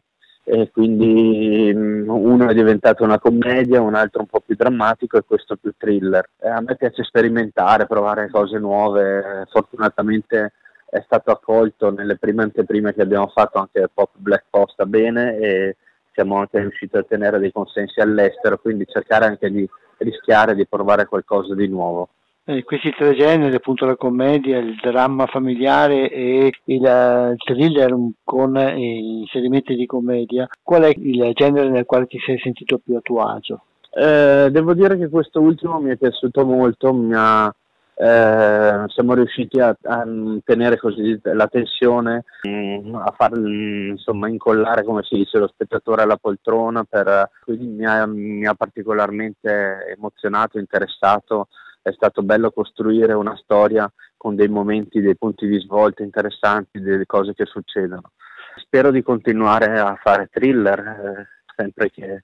[0.52, 5.24] e quindi mm, uno è diventato una commedia, un altro un po' più drammatico e
[5.24, 6.28] questo più thriller.
[6.40, 10.54] A me piace sperimentare, provare cose nuove, fortunatamente
[10.90, 15.76] è stato accolto nelle prime anteprime che abbiamo fatto anche Pop Black Posta bene e
[16.14, 21.06] siamo anche riusciti a ottenere dei consensi all'estero, quindi cercare anche di rischiare di provare
[21.06, 22.10] qualcosa di nuovo
[22.50, 28.58] eh, questi tre generi, appunto la commedia, il dramma familiare e il, il thriller con
[28.58, 33.02] eh, inserimenti di commedia, qual è il genere nel quale ti sei sentito più a
[33.02, 33.66] tuo agio?
[33.92, 37.54] Eh, devo dire che questo ultimo mi è piaciuto molto, ha,
[37.94, 40.04] eh, siamo riusciti a, a,
[40.44, 46.18] tenere così la tensione, mm, a far insomma incollare come si dice lo spettatore alla
[46.18, 51.48] poltrona, per, quindi mi ha, mi ha particolarmente emozionato, interessato
[51.90, 57.06] è stato bello costruire una storia con dei momenti, dei punti di svolta interessanti, delle
[57.06, 58.12] cose che succedono.
[58.58, 62.24] Spero di continuare a fare thriller, eh, sempre che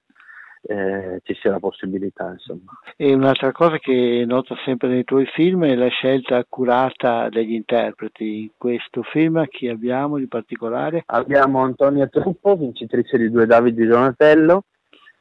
[0.68, 2.30] eh, ci sia la possibilità.
[2.30, 2.72] Insomma.
[2.96, 8.40] E un'altra cosa che noto sempre nei tuoi film è la scelta accurata degli interpreti.
[8.42, 11.02] In questo film chi abbiamo di particolare?
[11.06, 14.64] Abbiamo Antonia Truppo, vincitrice di due Davide Donatello,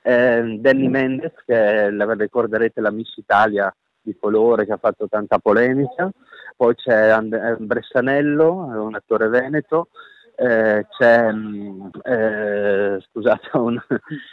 [0.02, 3.74] eh, Danny Mendes, che la ricorderete la Miss Italia
[4.06, 6.10] di colore che ha fatto tanta polemica,
[6.56, 9.90] poi c'è And- eh, Bressanello, un attore veneto,
[10.36, 13.82] eh, c'è mm, eh, scusate, un,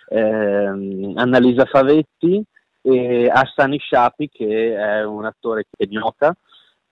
[0.09, 2.45] eh, Annalisa Favetti
[2.83, 6.35] e Hassani Shapi che è un attore kenyota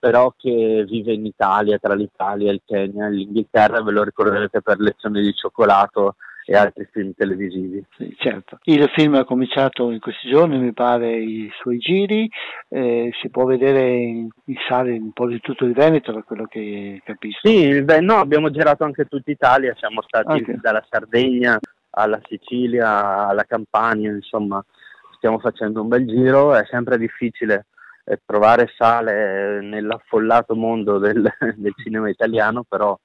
[0.01, 5.21] però che vive in Italia, tra l'Italia il Kenya l'Inghilterra, ve lo ricorderete per Lezioni
[5.21, 6.17] di cioccolato
[6.51, 7.81] e altri film televisivi.
[7.97, 8.59] Sì, certo.
[8.65, 12.29] Il film ha cominciato in questi giorni, mi pare, i suoi giri,
[12.69, 16.47] eh, si può vedere in, in sale un po' di tutto il Veneto, da quello
[16.47, 17.47] che capisco.
[17.47, 20.59] Sì, beh, no, abbiamo girato anche tutta Italia, siamo stati okay.
[20.61, 21.57] dalla Sardegna
[21.91, 24.61] alla Sicilia, alla Campania, insomma,
[25.19, 27.67] stiamo facendo un bel giro, è sempre difficile
[28.05, 31.23] eh, trovare sale nell'affollato mondo del,
[31.55, 32.99] del cinema italiano, però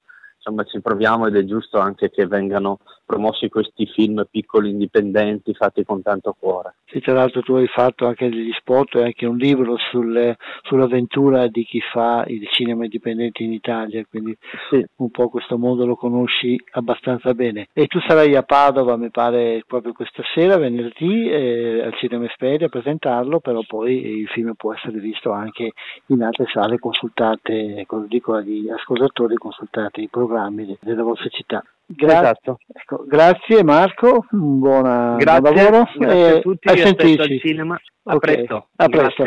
[0.46, 5.84] insomma ci proviamo ed è giusto anche che vengano promossi questi film piccoli indipendenti fatti
[5.84, 6.74] con tanto cuore.
[6.86, 11.46] Sì, tra l'altro tu hai fatto anche degli spot e anche un libro sulle, sull'avventura
[11.46, 14.36] di chi fa il cinema indipendente in Italia, quindi
[14.70, 14.84] sì.
[14.96, 17.68] un po' questo mondo lo conosci abbastanza bene.
[17.72, 22.66] E tu sarai a Padova, mi pare, proprio questa sera, venerdì, eh, al Cinema Esperia
[22.66, 25.72] a presentarlo, però poi il film può essere visto anche
[26.06, 30.35] in altre sale, consultate, come dico agli ascoltatori, consultate i programmi
[30.80, 31.62] della vostra città.
[31.88, 32.58] Gra- esatto.
[32.66, 35.88] ecco, grazie Marco, buona, grazie, buon lavoro.
[35.96, 37.32] Grazie a tutti, a sentirci.
[37.32, 37.80] al cinema.
[38.04, 38.34] A okay.
[38.34, 38.68] presto.
[38.76, 39.24] A presto.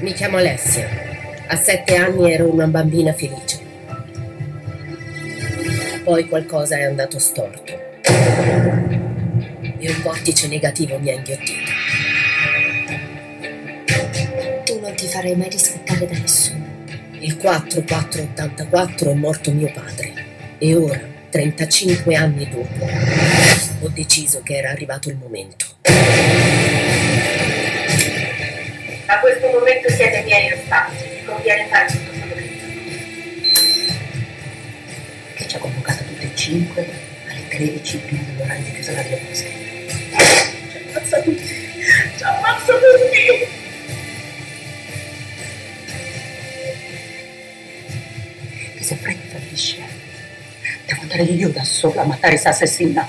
[0.00, 0.86] Mi chiamo Alessia.
[1.48, 3.66] A sette anni ero una bambina felice.
[6.04, 7.72] Poi qualcosa è andato storto.
[9.80, 11.70] E un vortice negativo mi ha inghiottito.
[14.64, 16.57] Tu non ti farei mai riscattare da nessuno.
[17.20, 20.12] Il 4484 è morto mio padre
[20.58, 21.00] e ora,
[21.30, 22.88] 35 anni dopo,
[23.80, 25.66] ho deciso che era arrivato il momento.
[29.06, 32.34] Da questo momento siete miei ostaggio, mi conviene fare tutto quello
[35.34, 36.88] che ci ha convocato tutte e cinque
[37.28, 39.50] alle 13 prima dell'orario di chiusura delle mosche.
[40.70, 41.46] Ci ammazza tutti!
[42.16, 43.67] Ci ammazza tutti!
[48.88, 49.76] Se Freddy fallisce,
[50.86, 53.06] devo andare io da sola a matare questa assassina.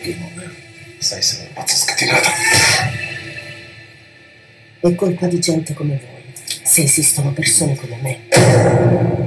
[0.00, 0.50] Di nuovo,
[0.96, 2.30] sai se una pazza scatenata.
[4.80, 6.24] È colpa di gente come voi,
[6.62, 9.19] se esistono persone come me.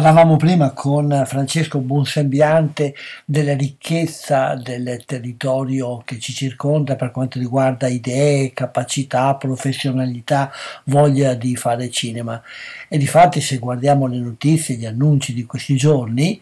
[0.00, 2.94] Parlavamo prima con Francesco Bonsembiante
[3.26, 10.50] della ricchezza del territorio che ci circonda per quanto riguarda idee, capacità, professionalità,
[10.84, 12.40] voglia di fare cinema.
[12.88, 16.40] E difatti se guardiamo le notizie, gli annunci di questi giorni,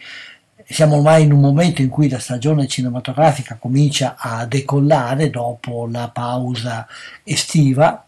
[0.64, 6.08] siamo ormai in un momento in cui la stagione cinematografica comincia a decollare dopo la
[6.10, 6.86] pausa
[7.24, 8.07] estiva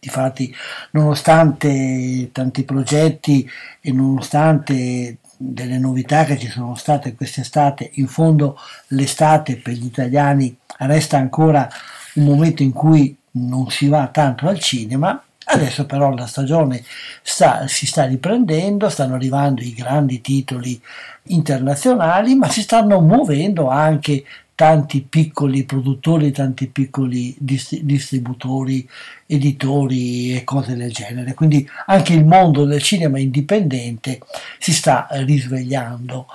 [0.00, 0.54] Difatti,
[0.92, 3.46] nonostante tanti progetti
[3.82, 8.58] e nonostante delle novità che ci sono state quest'estate, in fondo
[8.88, 11.68] l'estate per gli italiani resta ancora
[12.14, 15.22] un momento in cui non si va tanto al cinema.
[15.52, 16.82] Adesso però la stagione
[17.22, 20.80] sta, si sta riprendendo, stanno arrivando i grandi titoli
[21.24, 24.24] internazionali, ma si stanno muovendo anche
[24.60, 28.86] tanti piccoli produttori, tanti piccoli distributori,
[29.24, 31.32] editori e cose del genere.
[31.32, 34.20] Quindi anche il mondo del cinema indipendente
[34.58, 36.26] si sta risvegliando.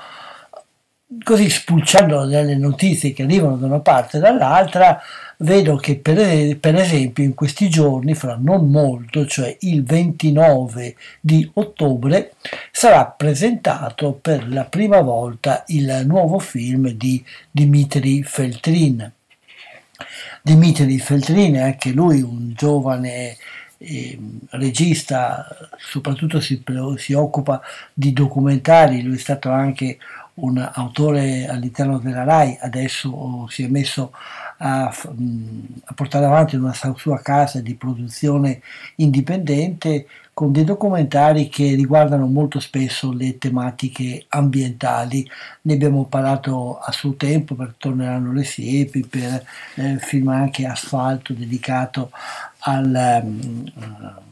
[1.23, 4.99] Così spulciando delle notizie che arrivano da una parte e dall'altra,
[5.37, 11.49] vedo che per, per, esempio in questi giorni, fra non molto, cioè il 29 di
[11.53, 12.33] ottobre,
[12.71, 19.11] sarà presentato per la prima volta il nuovo film di Dimitri Feltrin.
[20.41, 23.37] Dimitri Feltrin è anche lui un giovane
[23.77, 24.19] eh,
[24.51, 25.47] regista,
[25.77, 26.61] soprattutto si,
[26.97, 27.61] si occupa
[27.93, 29.97] di documentari, lui è stato anche
[30.35, 34.93] un autore all'interno della RAI, adesso si è messo a, a,
[35.93, 38.61] portare avanti una sua casa di produzione
[38.95, 45.25] indipendente con dei documentari che riguardano molto spesso le tematiche ambientali.
[45.61, 49.45] Ne abbiamo parlato a suo tempo per Torneranno le siepi, per
[49.75, 52.11] eh, film anche Asfalto dedicato
[52.59, 53.21] al...
[53.23, 54.23] Um,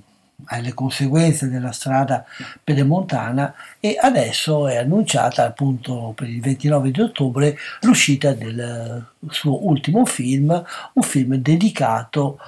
[0.45, 2.25] alle conseguenze della strada
[2.63, 10.05] pedemontana e adesso è annunciata appunto per il 29 di ottobre l'uscita del suo ultimo
[10.05, 10.63] film,
[10.93, 12.39] un film dedicato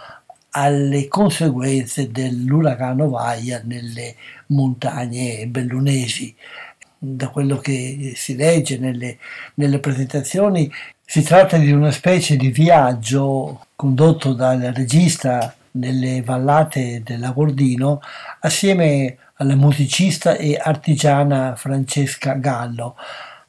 [0.57, 4.15] alle conseguenze dell'uragano Vaia nelle
[4.47, 6.33] montagne bellunesi.
[6.97, 9.17] Da quello che si legge nelle,
[9.55, 10.71] nelle presentazioni
[11.05, 18.01] si tratta di una specie di viaggio condotto dal regista nelle vallate dell'Agordino
[18.41, 22.95] assieme alla musicista e artigiana Francesca Gallo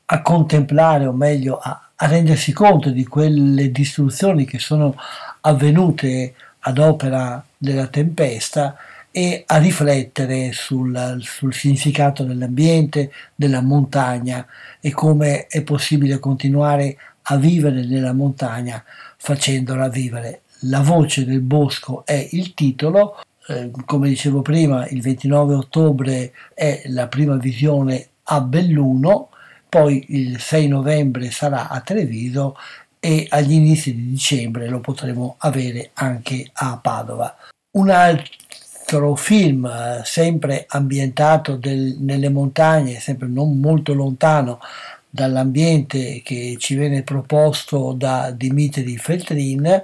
[0.07, 4.94] a contemplare o meglio a, a rendersi conto di quelle distruzioni che sono
[5.40, 8.77] avvenute ad opera della tempesta
[9.11, 14.47] e a riflettere sul, sul, significato dell'ambiente, della montagna
[14.81, 16.98] e come è possibile continuare
[17.28, 18.82] a vivere nella montagna
[19.16, 25.55] facendola vivere la voce del bosco è il titolo, eh, come dicevo prima il 29
[25.55, 29.28] ottobre è la prima visione a Belluno,
[29.69, 32.57] poi il 6 novembre sarà a Treviso
[32.99, 37.37] e agli inizi di dicembre lo potremo avere anche a Padova.
[37.73, 44.61] Un altro film eh, sempre ambientato del, nelle montagne, sempre non molto lontano
[45.09, 49.83] dall'ambiente che ci viene proposto da Dimitri Feltrin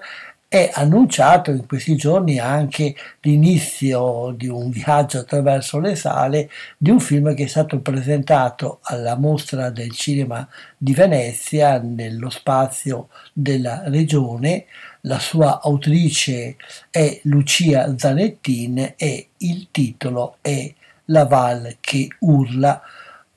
[0.52, 7.00] è annunciato in questi giorni anche l'inizio di un viaggio attraverso le sale di un
[7.00, 10.46] film che è stato presentato alla mostra del cinema
[10.76, 14.66] di Venezia nello spazio della regione.
[15.04, 16.56] La sua autrice
[16.90, 20.70] è Lucia Zanettin e il titolo è
[21.06, 22.78] La Val che urla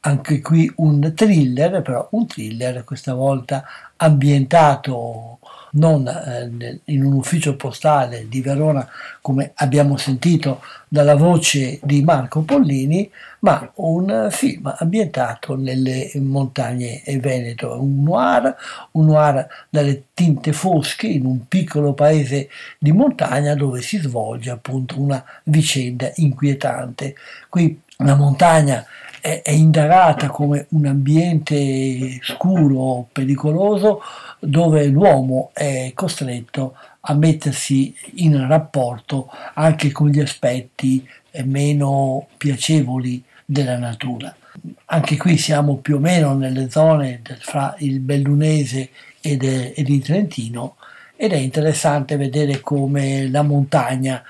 [0.01, 3.63] anche qui un thriller, però un thriller questa volta
[3.95, 5.39] ambientato
[5.75, 8.87] non eh, in un ufficio postale di Verona
[9.21, 17.81] come abbiamo sentito dalla voce di Marco Pollini, ma un film ambientato nelle montagne veneto,
[17.81, 18.55] un noir,
[18.91, 24.99] un noir dalle tinte fosche in un piccolo paese di montagna dove si svolge appunto
[24.99, 27.15] una vicenda inquietante.
[27.49, 28.85] Qui la montagna
[29.25, 33.99] è, è indagata come un ambiente scuro, pericoloso,
[34.39, 36.75] dove l'uomo è costretto
[37.07, 41.07] a mettersi in rapporto anche con gli aspetti
[41.43, 44.33] meno piacevoli della natura.
[44.85, 48.89] Anche qui siamo più o meno nelle zone del, fra il Bellunese
[49.21, 50.75] ed, ed il Trentino
[51.15, 54.21] ed è interessante vedere come la montagna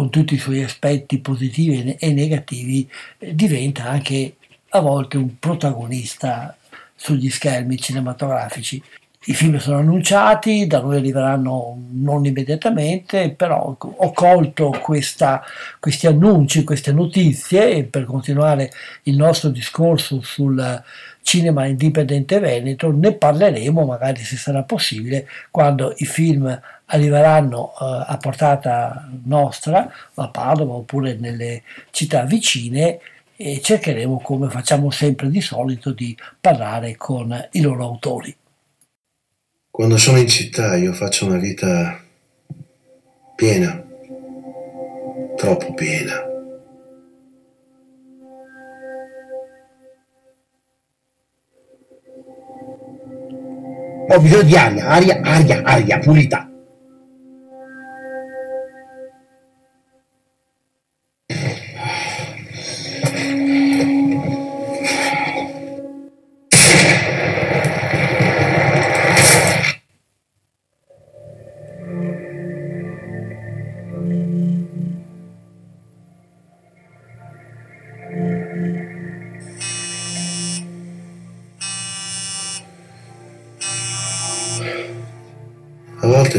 [0.00, 4.36] con tutti i suoi aspetti positivi e negativi, eh, diventa anche
[4.70, 6.56] a volte un protagonista
[6.94, 8.82] sugli schermi cinematografici.
[9.26, 15.42] I film sono annunciati, da noi arriveranno non immediatamente, però ho colto questa,
[15.78, 18.70] questi annunci, queste notizie per continuare
[19.02, 20.82] il nostro discorso sul
[21.20, 26.58] cinema indipendente veneto, ne parleremo magari se sarà possibile quando i film
[26.90, 33.00] arriveranno eh, a portata nostra, a Padova oppure nelle città vicine
[33.36, 38.36] e cercheremo, come facciamo sempre di solito, di parlare con i loro autori.
[39.70, 41.98] Quando sono in città io faccio una vita
[43.34, 43.82] piena,
[45.36, 46.28] troppo piena.
[54.12, 56.49] Ho bisogno di aria, aria, aria, aria, pulita.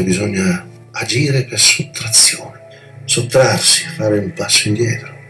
[0.02, 2.60] Volte bisogna agire per sottrazione,
[3.04, 5.20] sottrarsi, fare un passo indietro.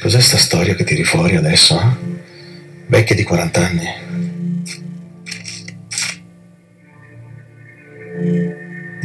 [0.00, 1.80] Cos'è sta storia che tiri fuori adesso?
[1.80, 2.14] Eh?
[2.88, 4.04] Vecchia di 40 anni.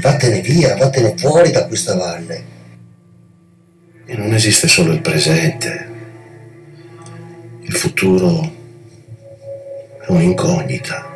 [0.01, 2.49] Vattene via, vattene fuori da questa valle.
[4.05, 5.89] E non esiste solo il presente.
[7.61, 8.59] Il futuro
[10.01, 11.10] è un'incognita.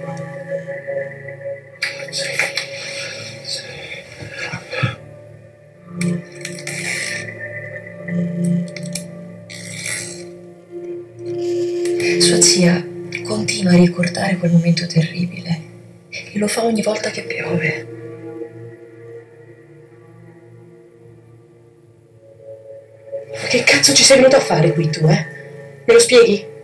[12.20, 12.82] Sua zia
[13.26, 15.62] continua a ricordare quel momento terribile
[16.10, 17.88] e lo fa ogni volta che piove.
[23.30, 25.26] Ma che cazzo ci sei venuto a fare qui tu, eh?
[25.86, 26.55] Me lo spieghi?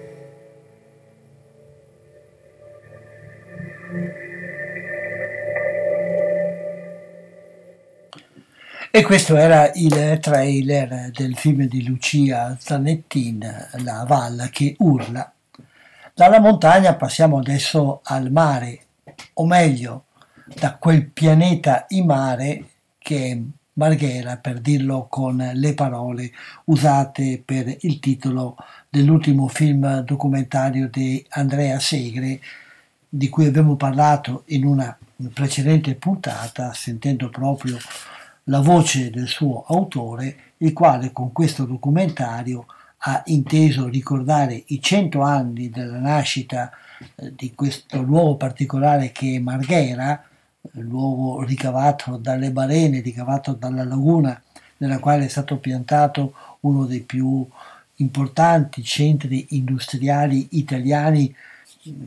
[8.93, 15.31] E questo era il trailer del film di Lucia Zanettin, La Valla che urla.
[16.13, 18.81] Dalla montagna passiamo adesso al mare,
[19.35, 20.07] o meglio,
[20.45, 22.65] da quel pianeta in mare
[22.97, 23.39] che è
[23.75, 26.29] Marghera, per dirlo con le parole
[26.65, 28.57] usate per il titolo
[28.89, 32.41] dell'ultimo film documentario di Andrea Segre,
[33.07, 34.97] di cui abbiamo parlato in una
[35.33, 37.77] precedente puntata, sentendo proprio
[38.45, 42.65] la voce del suo autore, il quale con questo documentario
[43.03, 46.71] ha inteso ricordare i cento anni della nascita
[47.15, 50.23] eh, di questo luogo particolare che è Marghera,
[50.73, 54.39] luogo ricavato dalle balene, ricavato dalla laguna
[54.77, 57.45] nella quale è stato piantato uno dei più
[57.95, 61.33] importanti centri industriali italiani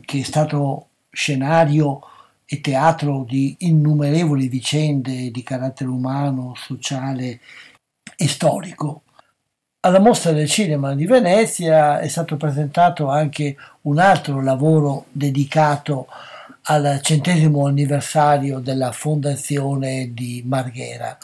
[0.03, 2.01] che è stato scenario
[2.45, 7.39] e teatro di innumerevoli vicende di carattere umano, sociale
[8.15, 9.01] e storico.
[9.81, 16.07] Alla mostra del cinema di Venezia è stato presentato anche un altro lavoro dedicato
[16.63, 21.17] al centesimo anniversario della fondazione di Marghera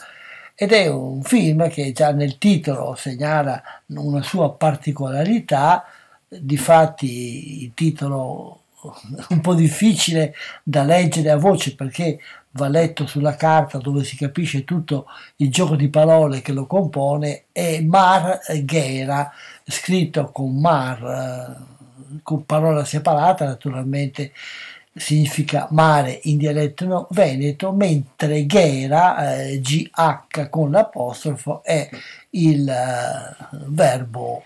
[0.54, 5.84] ed è un film che già nel titolo segnala una sua particolarità,
[6.28, 8.61] difatti il titolo
[9.28, 12.18] un po' difficile da leggere a voce perché
[12.52, 15.06] va letto sulla carta dove si capisce tutto
[15.36, 19.32] il gioco di parole che lo compone è Marghera
[19.64, 24.32] scritto con Mar eh, con parola separata naturalmente
[24.94, 31.88] significa mare in dialetto veneto mentre Ghera eh, GH con l'apostrofo è
[32.30, 34.44] il eh, verbo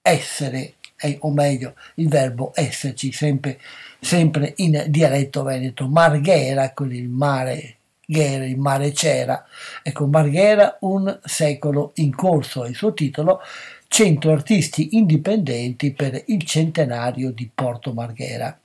[0.00, 3.58] essere eh, o meglio il verbo esserci sempre
[4.00, 9.44] sempre in dialetto veneto, Marghera, con il mare Ghera, il mare c'era.
[9.82, 13.40] Ecco, Marghera, un secolo in corso, è il suo titolo,
[13.88, 18.56] 100 artisti indipendenti per il centenario di Porto Marghera.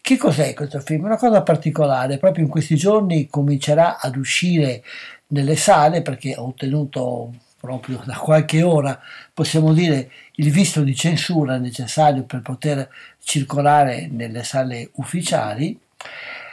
[0.00, 1.04] Che cos'è questo film?
[1.04, 4.82] Una cosa particolare, proprio in questi giorni comincerà ad uscire
[5.28, 8.98] nelle sale perché ho ottenuto proprio da qualche ora,
[9.34, 12.88] possiamo dire, il visto di censura necessario per poter
[13.22, 15.78] circolare nelle sale ufficiali.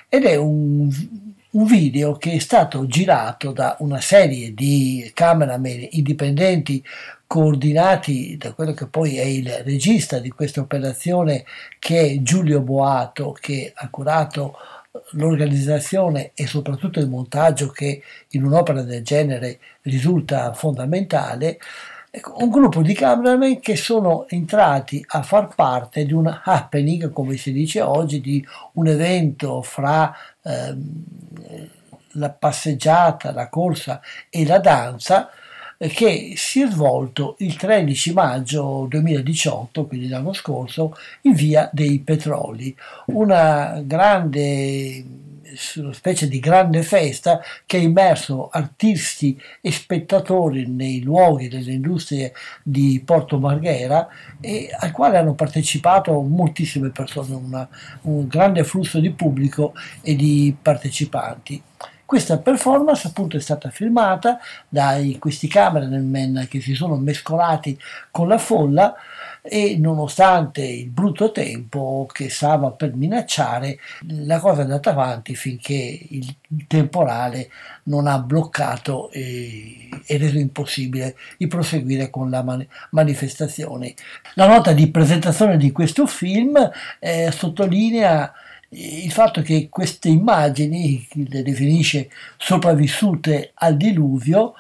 [0.10, 0.90] Ed è un,
[1.52, 6.84] un video che è stato girato da una serie di cameraman indipendenti
[7.26, 11.46] coordinati da quello che poi è il regista di questa operazione
[11.80, 14.58] che è Giulio Boato che ha curato
[15.12, 21.60] l'organizzazione e soprattutto il montaggio che in un'opera del genere risulta fondamentale,
[22.10, 27.38] ecco, un gruppo di cameraman che sono entrati a far parte di un happening, come
[27.38, 31.04] si dice oggi, di un evento fra ehm,
[32.14, 35.30] la passeggiata, la corsa e la danza,
[35.78, 42.76] che si è svolto il 13 maggio 2018, quindi l'anno scorso, in via dei Petroli,
[43.08, 45.26] una grande
[45.78, 52.34] una specie di grande festa che ha immerso artisti e spettatori nei luoghi delle industrie
[52.62, 54.08] di Porto Marghera
[54.40, 57.68] e al quale hanno partecipato moltissime persone, una,
[58.04, 61.62] un grande flusso di pubblico e di partecipanti.
[62.08, 64.40] Questa performance appunto è stata filmata
[64.70, 67.78] da questi cameraman che si sono mescolati
[68.12, 68.96] con la folla
[69.42, 73.78] e nonostante il brutto tempo che stava per minacciare,
[74.08, 76.36] la cosa è andata avanti finché il
[76.66, 77.50] temporale
[77.84, 83.96] non ha bloccato e, e reso impossibile di proseguire con la mani- manifestazione.
[84.36, 86.58] La nota di presentazione di questo film
[87.00, 88.32] eh, sottolinea
[88.70, 94.54] il fatto che queste immagini, le definisce sopravvissute al diluvio,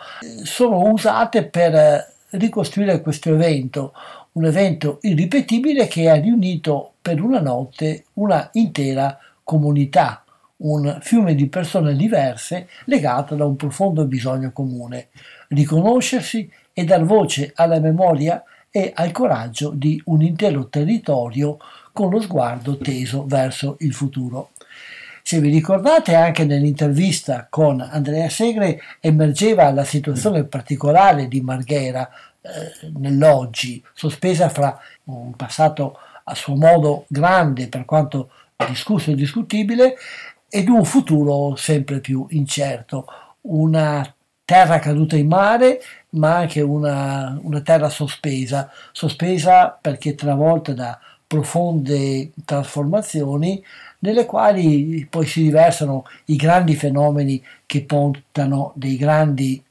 [0.44, 3.94] sono usate per ricostruire questo evento,
[4.34, 10.24] un evento irripetibile che ha riunito per una notte una intera comunità,
[10.58, 15.10] un fiume di persone diverse legato da un profondo bisogno comune,
[15.50, 21.58] riconoscersi e dar voce alla memoria e al coraggio di un intero territorio
[21.98, 24.52] con lo sguardo teso verso il futuro.
[25.24, 32.92] Se vi ricordate, anche nell'intervista con Andrea Segre emergeva la situazione particolare di Marghera eh,
[33.00, 38.30] nell'oggi, sospesa fra un passato a suo modo grande per quanto
[38.68, 39.96] discusso e discutibile
[40.48, 43.08] ed un futuro sempre più incerto,
[43.42, 44.06] una
[44.46, 52.32] terra caduta in mare ma anche una, una terra sospesa, sospesa perché travolta da profonde
[52.46, 53.62] trasformazioni
[54.00, 59.62] nelle quali poi si riversano i grandi fenomeni che portano dei grandi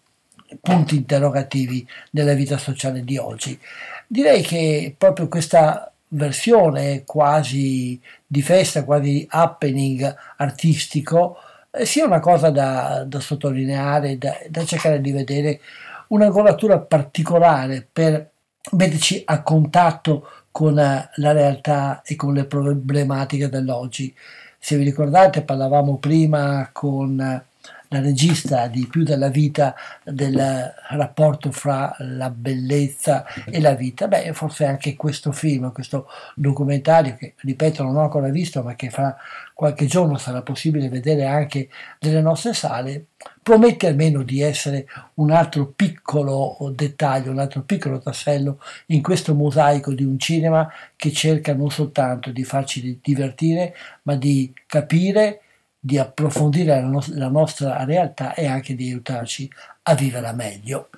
[0.61, 3.59] punti interrogativi nella vita sociale di oggi.
[4.07, 11.37] Direi che proprio questa versione quasi di festa, quasi happening artistico,
[11.71, 15.61] eh, sia una cosa da, da sottolineare, da, da cercare di vedere
[16.09, 18.31] un'angolatura particolare per
[18.73, 24.15] metterci a contatto con la realtà e con le problematiche dell'oggi.
[24.59, 27.43] Se vi ricordate parlavamo prima con
[27.89, 34.09] la regista di Più della vita del rapporto fra la bellezza e la vita.
[34.09, 38.91] Beh, forse anche questo film, questo documentario che, ripeto, non ho ancora visto, ma che
[38.91, 39.17] fra
[39.55, 41.69] qualche giorno sarà possibile vedere anche
[42.01, 43.07] nelle nostre sale,
[43.43, 49.93] promette almeno di essere un altro piccolo dettaglio, un altro piccolo tassello in questo mosaico
[49.93, 55.41] di un cinema che cerca non soltanto di farci divertire, ma di capire
[55.87, 59.49] di approfondire la, no- la nostra realtà e anche di aiutarci
[59.83, 60.89] a vivere meglio.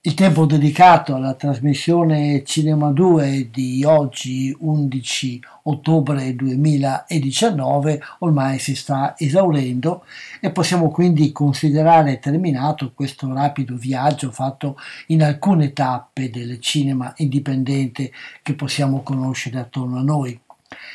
[0.00, 9.14] Il tempo dedicato alla trasmissione Cinema 2 di oggi 11 ottobre 2019 ormai si sta
[9.16, 10.04] esaurendo
[10.40, 14.76] e possiamo quindi considerare terminato questo rapido viaggio fatto
[15.06, 18.10] in alcune tappe del cinema indipendente
[18.42, 20.38] che possiamo conoscere attorno a noi.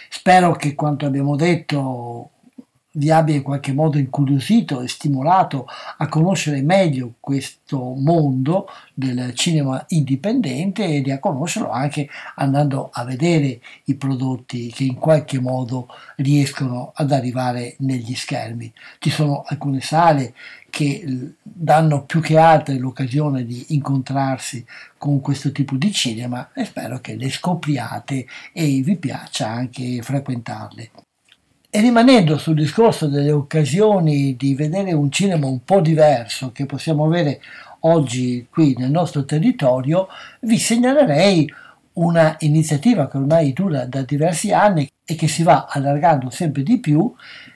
[0.09, 2.31] Spero che quanto abbiamo detto
[2.93, 5.67] vi abbia in qualche modo incuriosito e stimolato
[5.97, 13.61] a conoscere meglio questo mondo del cinema indipendente e a conoscerlo anche andando a vedere
[13.85, 15.87] i prodotti che in qualche modo
[16.17, 18.73] riescono ad arrivare negli schermi.
[18.97, 20.33] Ci sono alcune sale
[20.69, 24.65] che danno più che altre l'occasione di incontrarsi
[24.97, 30.91] con questo tipo di cinema e spero che le scopriate e vi piaccia anche frequentarle.
[31.71, 37.05] E rimanendo sul discorso delle occasioni di vedere un cinema un po' diverso che possiamo
[37.05, 37.39] avere
[37.81, 40.07] oggi qui nel nostro territorio,
[40.41, 41.47] vi segnalerei
[41.93, 46.79] una iniziativa che ormai dura da diversi anni e che si va allargando sempre di
[46.79, 47.13] più.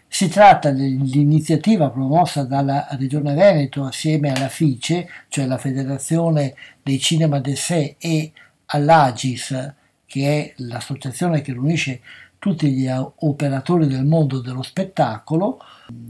[0.07, 6.53] Si tratta dell'iniziativa promossa dalla Regione Veneto assieme alla FICE, cioè la Federazione
[6.83, 8.31] dei Cinema del Sé, e
[8.67, 9.73] all'Agis,
[10.05, 11.99] che è l'associazione che riunisce
[12.43, 15.61] tutti gli operatori del mondo dello spettacolo,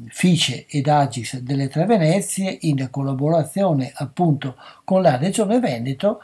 [0.07, 6.21] Fice ed Agis delle Tre Venezie, in collaborazione appunto con la Regione Veneto,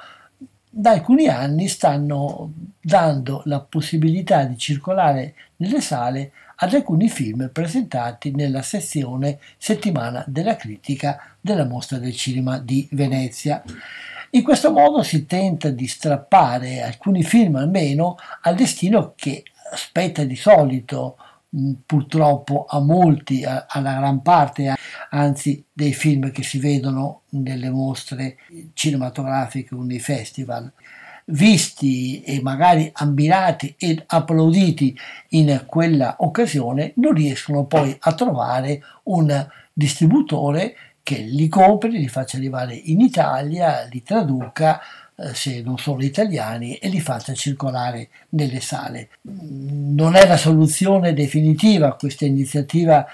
[0.67, 8.31] da alcuni anni stanno dando la possibilità di circolare nelle sale ad alcuni film presentati
[8.31, 13.61] nella sezione Settimana della critica della Mostra del Cinema di Venezia.
[14.31, 19.43] In questo modo si tenta di strappare alcuni film almeno al destino che
[19.75, 21.17] spetta di solito
[21.55, 24.75] mm, purtroppo a molti, alla gran parte
[25.11, 28.37] anzi dei film che si vedono nelle mostre
[28.73, 30.71] cinematografiche o nei festival
[31.31, 34.97] visti e magari abbinati ed applauditi
[35.29, 42.37] in quella occasione non riescono poi a trovare un distributore che li compri, li faccia
[42.37, 44.79] arrivare in Italia, li traduca
[45.21, 49.09] eh, se non sono italiani e li faccia circolare nelle sale.
[49.23, 53.05] Non è la soluzione definitiva questa iniziativa,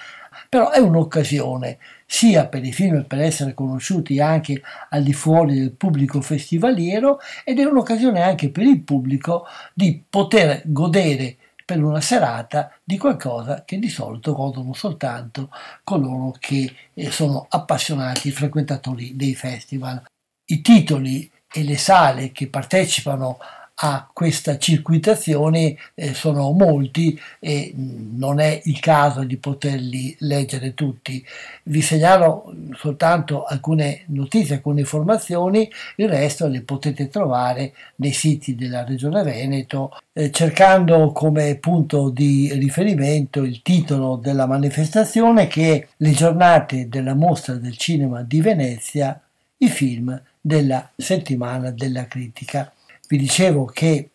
[0.49, 5.71] però è un'occasione sia per i film per essere conosciuti anche al di fuori del
[5.71, 12.71] pubblico festivaliero ed è un'occasione anche per il pubblico di poter godere per una serata
[12.83, 15.49] di qualcosa che di solito godono soltanto
[15.83, 20.03] coloro che eh, sono appassionati frequentatori dei festival.
[20.47, 23.37] I titoli e le sale che partecipano
[23.77, 31.25] a questa circuitazione eh, sono molti e non è il caso di poterli leggere tutti.
[31.63, 38.85] Vi segnalo soltanto alcune notizie, alcune informazioni, il resto le potete trovare nei siti della
[38.85, 46.11] Regione Veneto eh, cercando come punto di riferimento il titolo della manifestazione che è Le
[46.11, 49.19] giornate della mostra del cinema di Venezia,
[49.57, 52.71] i film della settimana della critica.
[53.07, 54.11] Vi dicevo che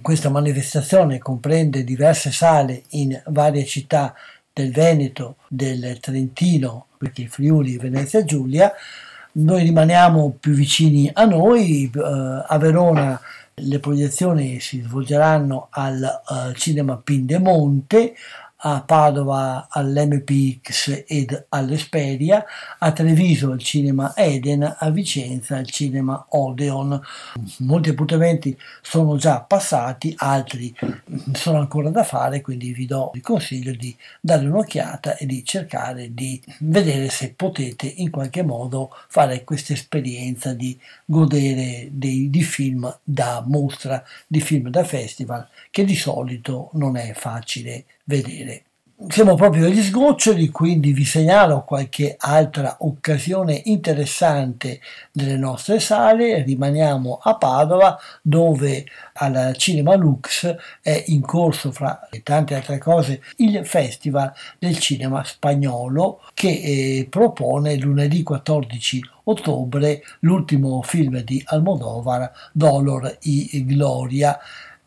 [0.00, 4.14] questa manifestazione comprende diverse sale in varie città
[4.50, 8.72] del Veneto, del Trentino, perché Friuli, Venezia Giulia.
[9.32, 13.20] Noi rimaniamo più vicini a noi, eh, a Verona
[13.58, 18.14] le proiezioni si svolgeranno al uh, Cinema Pindemonte,
[18.58, 22.44] a Padova all'MPX ed all'Esperia,
[22.78, 27.00] a Treviso al cinema Eden, a Vicenza al cinema Odeon.
[27.58, 30.74] Molti appuntamenti sono già passati, altri
[31.32, 36.14] sono ancora da fare, quindi vi do il consiglio di dare un'occhiata e di cercare
[36.14, 42.98] di vedere se potete in qualche modo fare questa esperienza di godere dei, di film
[43.02, 48.62] da mostra, di film da festival, che di solito non è facile vedere.
[49.08, 54.80] Siamo proprio agli sgoccioli, quindi vi segnalo qualche altra occasione interessante
[55.12, 56.42] nelle nostre sale.
[56.42, 63.66] Rimaniamo a Padova dove al Cinema Lux è in corso, fra tante altre cose, il
[63.66, 73.18] Festival del Cinema Spagnolo che eh, propone lunedì 14 ottobre l'ultimo film di Almodovar, Dolor
[73.20, 74.38] y Gloria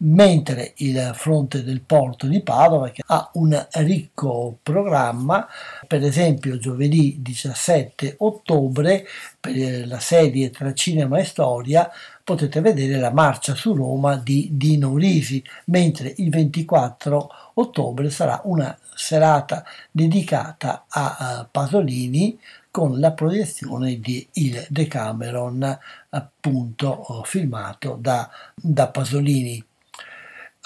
[0.01, 5.47] mentre il fronte del porto di Padova che ha un ricco programma,
[5.87, 9.05] per esempio giovedì 17 ottobre
[9.39, 11.89] per la serie tra cinema e storia
[12.23, 18.77] potete vedere la marcia su Roma di Dino Risi, mentre il 24 ottobre sarà una
[18.93, 22.39] serata dedicata a Pasolini
[22.71, 29.63] con la proiezione di Il Decameron appunto filmato da, da Pasolini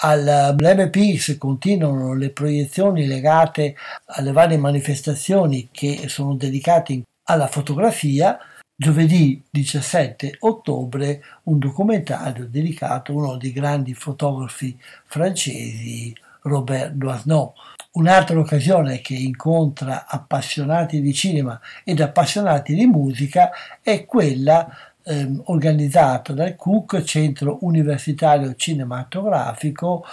[0.04, 3.74] all'MPX continuano le proiezioni legate
[4.08, 8.38] alle varie manifestazioni che sono dedicate alla fotografia.
[8.76, 17.54] Giovedì 17 ottobre un documentario dedicato a uno dei grandi fotografi francesi, Robert Doisneau.
[17.92, 24.68] Un'altra occasione che incontra appassionati di cinema ed appassionati di musica è quella
[25.04, 30.04] ehm, organizzato dal CUC, Centro Universitario Cinematografico.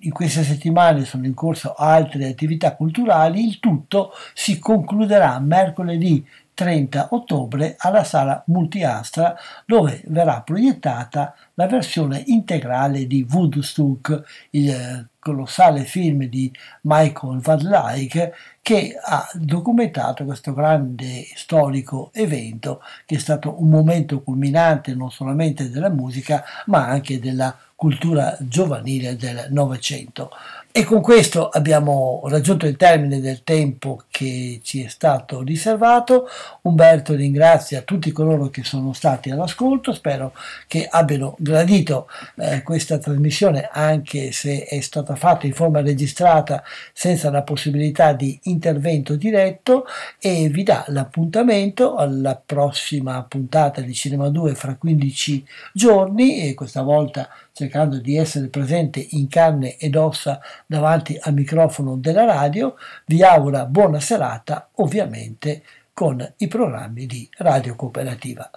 [0.00, 7.08] In queste settimane sono in corso altre attività culturali, il tutto si concluderà mercoledì 30
[7.10, 16.24] ottobre alla sala Multiastra dove verrà proiettata la versione integrale di Woodstock, il colossale film
[16.24, 23.68] di Michael Van Lyck che ha documentato questo grande storico evento che è stato un
[23.68, 30.30] momento culminante non solamente della musica ma anche della cultura giovanile del Novecento.
[30.74, 36.26] E con questo abbiamo raggiunto il termine del tempo che ci è stato riservato.
[36.62, 40.32] Umberto ringrazia tutti coloro che sono stati all'ascolto, spero
[40.66, 47.30] che abbiano gradito eh, questa trasmissione anche se è stata fatta in forma registrata senza
[47.30, 49.84] la possibilità di intervento diretto.
[50.18, 55.44] E vi dà l'appuntamento alla prossima puntata di Cinema 2 fra 15
[55.74, 56.48] giorni.
[56.48, 62.24] E questa volta cercando di essere presente in carne ed ossa davanti al microfono della
[62.24, 62.74] radio,
[63.06, 65.62] vi augura buona serata ovviamente
[65.92, 68.50] con i programmi di Radio Cooperativa.